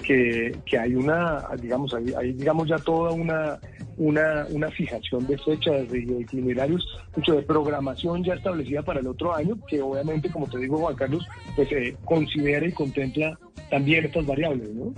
que, 0.02 0.56
que 0.66 0.78
hay 0.78 0.96
una, 0.96 1.48
digamos, 1.60 1.94
hay, 1.94 2.14
hay, 2.18 2.34
digamos 2.34 2.68
ya 2.68 2.78
toda 2.78 3.12
una, 3.12 3.60
una, 3.98 4.46
una 4.50 4.70
fijación 4.70 5.26
de 5.28 5.38
fechas, 5.38 5.90
de, 5.90 6.00
itinerarios, 6.00 6.86
mucho 7.16 7.36
de 7.36 7.44
programación 7.44 8.24
ya 8.24 8.34
establecida 8.34 8.82
para 8.82 9.00
el 9.00 9.08
otro 9.08 9.34
año, 9.36 9.58
que 9.68 9.82
obviamente, 9.82 10.30
como 10.30 10.48
te 10.48 10.58
digo, 10.58 10.78
Juan 10.78 10.96
Carlos, 10.96 11.26
pues 11.56 11.72
eh, 11.72 11.96
considera 12.06 12.66
y 12.66 12.72
contempla 12.72 13.38
también 13.72 14.06
estas 14.06 14.26
variables, 14.26 14.70
¿no? 14.70 14.94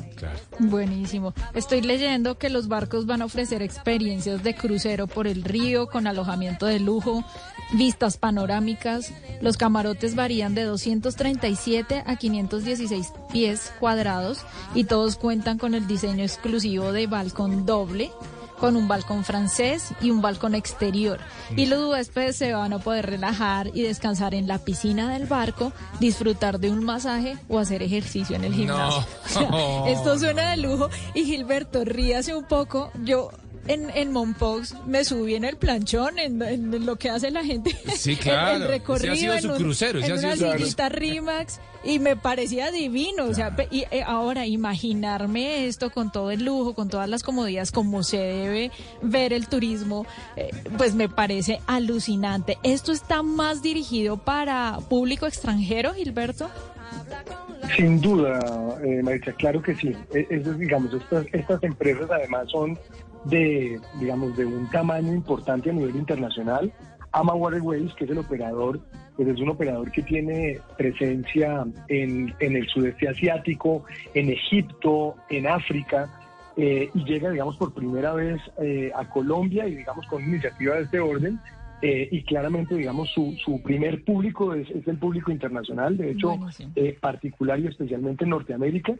Buenísimo. 0.59 1.33
Estoy 1.53 1.81
leyendo 1.81 2.37
que 2.37 2.49
los 2.49 2.67
barcos 2.67 3.05
van 3.05 3.21
a 3.21 3.25
ofrecer 3.25 3.61
experiencias 3.61 4.43
de 4.43 4.55
crucero 4.55 5.07
por 5.07 5.27
el 5.27 5.43
río 5.43 5.87
con 5.87 6.07
alojamiento 6.07 6.65
de 6.65 6.79
lujo, 6.79 7.23
vistas 7.77 8.17
panorámicas. 8.17 9.13
Los 9.41 9.57
camarotes 9.57 10.15
varían 10.15 10.55
de 10.55 10.63
237 10.63 12.03
a 12.05 12.15
516 12.15 13.13
pies 13.31 13.71
cuadrados 13.79 14.43
y 14.73 14.85
todos 14.85 15.17
cuentan 15.17 15.59
con 15.59 15.75
el 15.75 15.87
diseño 15.87 16.23
exclusivo 16.23 16.91
de 16.91 17.05
balcón 17.07 17.65
doble 17.65 18.09
con 18.63 18.77
un 18.77 18.87
balcón 18.87 19.25
francés 19.25 19.89
y 19.99 20.09
un 20.09 20.21
balcón 20.21 20.55
exterior. 20.55 21.19
Y 21.57 21.65
los 21.65 21.91
huéspedes 21.91 22.37
se 22.37 22.53
van 22.53 22.71
a 22.71 22.79
poder 22.79 23.07
relajar 23.07 23.69
y 23.73 23.81
descansar 23.81 24.33
en 24.33 24.47
la 24.47 24.57
piscina 24.57 25.11
del 25.11 25.25
barco, 25.25 25.73
disfrutar 25.99 26.61
de 26.61 26.71
un 26.71 26.81
masaje 26.81 27.37
o 27.49 27.59
hacer 27.59 27.83
ejercicio 27.83 28.37
en 28.37 28.45
el 28.45 28.53
gimnasio. 28.53 29.05
esto 29.87 30.17
suena 30.17 30.51
de 30.51 30.55
lujo. 30.55 30.89
Y 31.13 31.25
Gilberto, 31.25 31.83
ríase 31.83 32.33
un 32.33 32.45
poco. 32.45 32.89
Yo 33.03 33.31
en, 33.67 33.89
en 33.91 34.11
Monpox 34.11 34.75
me 34.85 35.03
subí 35.05 35.35
en 35.35 35.45
el 35.45 35.55
planchón, 35.57 36.19
en, 36.19 36.85
lo 36.85 36.95
que 36.97 37.09
hace 37.09 37.31
la 37.31 37.43
gente. 37.43 37.75
Sí, 37.95 38.15
claro. 38.21 38.65
El, 38.65 38.69
recorrido. 38.69 39.13
Ese 39.13 39.29
ha 39.29 39.39
sido 39.41 39.55
su 39.55 39.61
crucero. 39.61 39.99
En 39.99 40.11
una 40.11 40.35
sillita 40.35 40.89
Rimax 40.89 41.59
y 41.83 41.99
me 41.99 42.15
parecía 42.15 42.71
divino. 42.71 43.25
O 43.25 43.33
sea, 43.33 43.55
y 43.71 43.85
eh, 43.91 44.03
ahora 44.05 44.45
imaginarme 44.45 45.67
esto 45.67 45.91
con 45.91 46.11
todo 46.11 46.31
el 46.31 46.43
lujo, 46.45 46.73
con 46.73 46.89
todas 46.89 47.09
las 47.09 47.23
comodidades, 47.23 47.71
como 47.71 48.03
se 48.03 48.17
debe 48.17 48.71
ver 49.01 49.33
el 49.33 49.47
turismo, 49.47 50.05
eh, 50.35 50.51
pues 50.77 50.95
me 50.95 51.09
parece 51.09 51.59
alucinante. 51.67 52.57
¿Esto 52.63 52.91
está 52.91 53.23
más 53.23 53.61
dirigido 53.61 54.17
para 54.17 54.79
público 54.89 55.25
extranjero, 55.25 55.93
Gilberto? 55.93 56.49
Sin 57.75 58.01
duda, 58.01 58.39
eh, 58.83 59.21
claro 59.37 59.61
que 59.61 59.73
sí. 59.75 59.95
E, 60.13 60.27
es, 60.29 60.59
digamos, 60.59 60.93
estas, 60.93 61.25
estas 61.31 61.63
empresas 61.63 62.09
además 62.11 62.49
son 62.51 62.77
de, 63.25 63.79
digamos, 63.99 64.35
de 64.37 64.45
un 64.45 64.69
tamaño 64.69 65.13
importante 65.13 65.69
a 65.69 65.73
nivel 65.73 65.95
internacional. 65.95 66.71
Ama 67.11 67.35
Waterways, 67.35 67.93
que 67.93 68.05
es 68.05 68.11
el 68.11 68.17
operador, 68.17 68.79
pues 69.15 69.27
es 69.27 69.39
un 69.39 69.49
operador 69.49 69.91
que 69.91 70.01
tiene 70.01 70.59
presencia 70.77 71.63
en, 71.87 72.33
en 72.39 72.55
el 72.55 72.67
sudeste 72.67 73.07
asiático, 73.07 73.85
en 74.15 74.29
Egipto, 74.29 75.15
en 75.29 75.47
África, 75.47 76.09
eh, 76.55 76.89
y 76.93 77.03
llega, 77.05 77.31
digamos, 77.31 77.57
por 77.57 77.73
primera 77.73 78.13
vez 78.13 78.39
eh, 78.61 78.91
a 78.95 79.09
Colombia 79.09 79.67
y, 79.67 79.75
digamos, 79.75 80.05
con 80.07 80.23
iniciativa 80.23 80.75
de 80.75 80.83
este 80.83 80.99
orden. 80.99 81.39
Eh, 81.81 82.07
y 82.11 82.23
claramente, 82.23 82.75
digamos, 82.75 83.09
su, 83.09 83.35
su 83.43 83.61
primer 83.61 84.05
público 84.05 84.53
es, 84.53 84.69
es, 84.69 84.87
el 84.87 84.97
público 84.97 85.31
internacional, 85.31 85.97
de 85.97 86.11
hecho, 86.11 86.39
particular 87.01 87.59
y 87.59 87.67
especialmente 87.67 88.23
en 88.23 88.29
Norteamérica, 88.29 88.93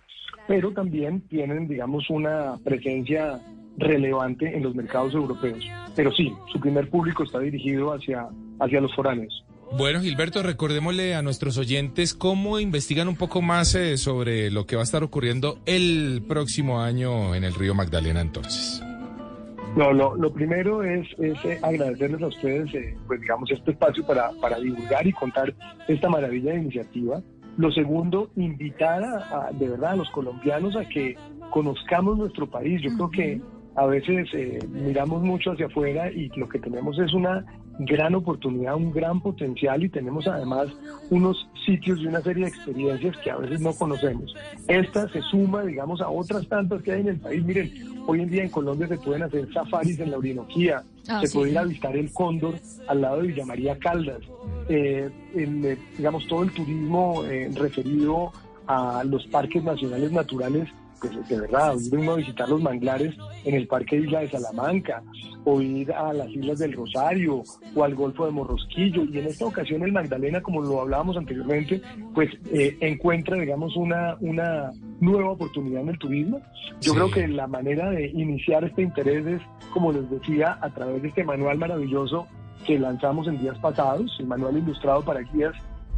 pero 0.48 0.74
también 0.74 1.22
tienen, 1.22 1.70
digamos, 1.70 2.10
una 2.10 2.58
presencia 2.62 3.40
relevante 3.78 4.56
en 4.56 4.64
los 4.64 4.76
mercados 4.76 5.14
europeos. 5.14 5.64
Pero 5.96 6.12
sí, 6.12 6.34
su 6.52 6.60
primer 6.60 6.90
público 6.90 7.24
está 7.24 7.40
dirigido 7.40 7.94
hacia, 7.94 8.28
hacia 8.60 8.82
los 8.82 8.94
foráneos. 8.96 9.44
Bueno, 9.76 10.02
Gilberto, 10.02 10.44
recordémosle 10.44 11.16
a 11.16 11.24
nuestros 11.24 11.58
oyentes 11.58 12.14
cómo 12.14 12.60
investigan 12.60 13.08
un 13.08 13.16
poco 13.16 13.42
más 13.42 13.74
eh, 13.74 13.98
sobre 13.98 14.52
lo 14.52 14.68
que 14.68 14.76
va 14.76 14.84
a 14.84 14.86
estar 14.86 15.04
ocurriendo 15.04 15.58
el 15.66 16.24
próximo 16.28 16.82
año 16.82 17.34
en 17.34 17.44
el 17.44 17.56
río 17.56 17.74
Magdalena 17.74 18.22
entonces. 18.22 18.84
No, 19.76 19.92
lo, 19.92 20.16
lo 20.16 20.32
primero 20.32 20.84
es, 20.84 21.08
es 21.18 21.44
eh, 21.46 21.60
agradecerles 21.64 22.22
a 22.22 22.28
ustedes, 22.28 22.72
eh, 22.76 22.96
pues 23.08 23.20
digamos, 23.22 23.50
este 23.50 23.72
espacio 23.72 24.06
para, 24.06 24.30
para 24.40 24.60
divulgar 24.60 25.08
y 25.08 25.14
contar 25.14 25.56
esta 25.88 26.08
maravilla 26.08 26.52
de 26.52 26.60
iniciativa. 26.60 27.24
Lo 27.58 27.72
segundo, 27.72 28.30
invitar 28.36 29.04
a, 29.04 29.50
de 29.52 29.70
verdad 29.70 29.94
a 29.94 29.96
los 29.96 30.10
colombianos 30.12 30.76
a 30.76 30.88
que 30.88 31.16
conozcamos 31.50 32.18
nuestro 32.18 32.48
país. 32.48 32.80
Yo 32.84 32.92
creo 32.96 33.10
que 33.10 33.42
a 33.76 33.86
veces 33.86 34.28
eh, 34.34 34.60
miramos 34.70 35.24
mucho 35.24 35.52
hacia 35.52 35.66
afuera 35.66 36.12
y 36.12 36.30
lo 36.36 36.48
que 36.48 36.60
tenemos 36.60 36.98
es 37.00 37.14
una 37.14 37.44
gran 37.80 38.14
oportunidad, 38.14 38.76
un 38.76 38.92
gran 38.92 39.20
potencial 39.20 39.84
y 39.84 39.90
tenemos 39.90 40.28
además 40.28 40.68
unos 41.10 41.48
sitios 41.66 42.00
y 42.00 42.06
una 42.06 42.22
serie 42.22 42.44
de 42.44 42.50
experiencias 42.50 43.18
que 43.18 43.32
a 43.32 43.38
veces 43.38 43.62
no 43.62 43.74
conocemos. 43.74 44.36
Esta 44.68 45.10
se 45.10 45.22
suma, 45.24 45.64
digamos, 45.64 46.02
a 46.02 46.10
otras 46.10 46.48
tantas 46.48 46.84
que 46.84 46.92
hay 46.92 47.02
en 47.02 47.08
el 47.10 47.20
país. 47.20 47.44
Miren, 47.44 47.72
hoy 48.06 48.22
en 48.22 48.30
día 48.30 48.44
en 48.44 48.50
Colombia 48.50 48.88
se 48.88 48.98
pueden 48.98 49.24
hacer 49.24 49.52
safaris 49.52 50.00
en 50.00 50.12
la 50.12 50.18
Orinoquía, 50.18 50.84
ah, 51.08 51.22
se 51.24 51.34
puede 51.34 51.52
ir 51.52 51.58
a 51.58 51.64
visitar 51.64 51.98
el 51.98 52.14
Cóndor 52.14 52.56
al 52.88 53.02
lado 53.02 53.22
de 53.22 53.28
Villa 53.30 53.46
María 53.46 53.76
Caldas, 53.80 54.22
eh, 54.70 55.10
eh, 55.34 55.78
digamos, 55.98 56.28
todo 56.28 56.44
el 56.44 56.52
turismo 56.52 57.24
referido 57.56 58.32
a 58.68 59.04
los 59.04 59.26
parques 59.28 59.64
nacionales 59.64 60.12
naturales 60.12 60.70
pues 61.04 61.28
de 61.28 61.42
verdad, 61.42 61.76
ir 61.80 62.10
a 62.10 62.16
visitar 62.16 62.48
los 62.48 62.62
manglares 62.62 63.14
en 63.44 63.56
el 63.56 63.68
Parque 63.68 63.98
Isla 63.98 64.22
de 64.22 64.30
Salamanca, 64.30 65.04
o 65.44 65.60
ir 65.62 65.92
a 65.92 66.14
las 66.14 66.30
Islas 66.30 66.60
del 66.60 66.74
Rosario, 66.74 67.44
o 67.76 67.84
al 67.84 67.96
Golfo 67.96 68.26
de 68.26 68.32
Morrosquillo, 68.32 69.04
y 69.04 69.20
en 69.20 69.28
esta 69.28 69.46
ocasión 69.46 69.84
el 69.84 69.92
Magdalena, 69.92 70.42
como 70.42 70.62
lo 70.62 70.82
hablábamos 70.82 71.18
anteriormente, 71.18 71.82
pues 72.14 72.30
eh, 72.54 72.78
encuentra, 72.80 73.38
digamos, 73.38 73.76
una, 73.76 74.16
una 74.22 74.72
nueva 75.02 75.32
oportunidad 75.32 75.82
en 75.82 75.90
el 75.90 76.00
turismo. 76.00 76.42
Yo 76.80 76.94
creo 76.94 77.12
que 77.12 77.28
la 77.28 77.48
manera 77.48 77.90
de 77.90 78.08
iniciar 78.08 78.64
este 78.64 78.84
interés 78.84 79.26
es, 79.26 79.42
como 79.74 79.92
les 79.92 80.10
decía, 80.10 80.58
a 80.62 80.70
través 80.70 81.02
de 81.02 81.10
este 81.10 81.26
manual 81.26 81.58
maravilloso 81.58 82.28
que 82.66 82.80
lanzamos 82.80 83.28
en 83.28 83.40
días 83.40 83.58
pasados, 83.60 84.16
el 84.20 84.28
manual 84.28 84.58
ilustrado 84.58 85.04
para 85.04 85.20
guías 85.20 85.54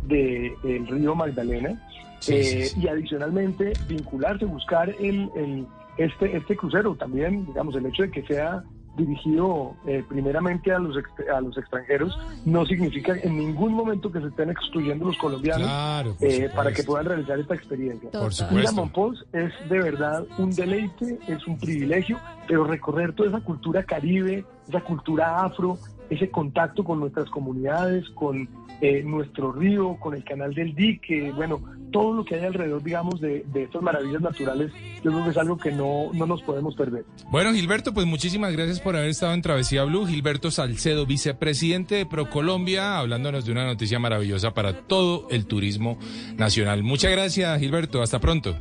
del 0.07 0.87
río 0.87 1.13
Magdalena, 1.13 1.79
eh, 2.27 2.71
y 2.75 2.87
adicionalmente 2.87 3.73
vincularse, 3.87 4.45
buscar 4.45 4.89
el, 4.89 5.29
el, 5.35 5.67
este, 5.97 6.35
este 6.35 6.55
crucero 6.55 6.95
también, 6.95 7.45
digamos, 7.45 7.75
el 7.75 7.85
hecho 7.85 8.03
de 8.03 8.11
que 8.11 8.23
sea 8.23 8.63
dirigido 8.97 9.75
eh, 9.85 10.03
primeramente 10.07 10.71
a 10.71 10.79
los, 10.79 10.95
a 11.33 11.41
los 11.41 11.57
extranjeros 11.57 12.17
no 12.45 12.65
significa 12.65 13.13
en 13.21 13.37
ningún 13.37 13.73
momento 13.73 14.11
que 14.11 14.21
se 14.21 14.27
estén 14.27 14.49
excluyendo 14.49 15.05
los 15.05 15.17
colombianos 15.17 16.15
eh, 16.21 16.49
para 16.55 16.71
que 16.71 16.83
puedan 16.83 17.05
realizar 17.05 17.39
esta 17.39 17.55
experiencia. 17.55 18.09
Por 18.11 18.33
supuesto. 18.33 18.73
Monpós 18.73 19.25
es 19.33 19.51
de 19.69 19.81
verdad 19.81 20.25
un 20.37 20.51
deleite, 20.51 21.19
es 21.27 21.45
un 21.47 21.57
privilegio, 21.57 22.19
pero 22.47 22.63
recorrer 22.63 23.13
toda 23.13 23.29
esa 23.29 23.41
cultura 23.41 23.83
caribe, 23.83 24.45
esa 24.67 24.81
cultura 24.81 25.43
afro, 25.43 25.77
ese 26.09 26.29
contacto 26.29 26.83
con 26.83 26.99
nuestras 26.99 27.29
comunidades, 27.29 28.09
con 28.11 28.47
eh, 28.81 29.03
nuestro 29.03 29.51
río, 29.51 29.97
con 29.99 30.15
el 30.15 30.23
canal 30.23 30.53
del 30.53 30.75
dique, 30.75 31.31
bueno, 31.31 31.61
todo 31.91 32.13
lo 32.13 32.25
que 32.25 32.35
hay 32.35 32.45
alrededor, 32.45 32.83
digamos, 32.83 33.21
de, 33.21 33.45
estas 33.55 33.81
maravillas 33.81 34.21
naturales, 34.21 34.71
yo 35.01 35.11
creo 35.11 35.23
que 35.23 35.29
es 35.29 35.37
algo 35.37 35.57
que 35.57 35.71
no, 35.71 36.11
no 36.13 36.25
nos 36.25 36.41
podemos 36.41 36.75
perder. 36.75 37.05
Bueno, 37.31 37.53
Gilberto, 37.53 37.93
pues 37.93 38.05
muchísimas 38.05 38.51
gracias 38.51 38.81
por 38.81 38.97
haber 38.97 39.09
estado 39.09 39.33
en 39.33 39.41
Travesía 39.41 39.85
Blue. 39.85 40.05
Gilberto 40.05 40.51
Salcedo, 40.51 41.05
vicepresidente 41.05 41.95
de 41.95 42.05
ProColombia, 42.05 42.97
hablándonos 42.99 43.45
de 43.45 43.53
una 43.53 43.65
noticia 43.65 43.97
maravillosa 43.97 44.53
para 44.53 44.81
todo 44.81 45.27
el 45.29 45.45
turismo 45.45 45.97
nacional. 46.35 46.83
Muchas 46.83 47.11
gracias, 47.11 47.57
Gilberto. 47.59 48.01
Hasta 48.01 48.19
pronto. 48.19 48.57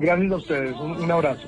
Gracias 0.00 0.32
a 0.32 0.36
ustedes. 0.36 0.76
un 0.80 1.10
abrazo. 1.10 1.46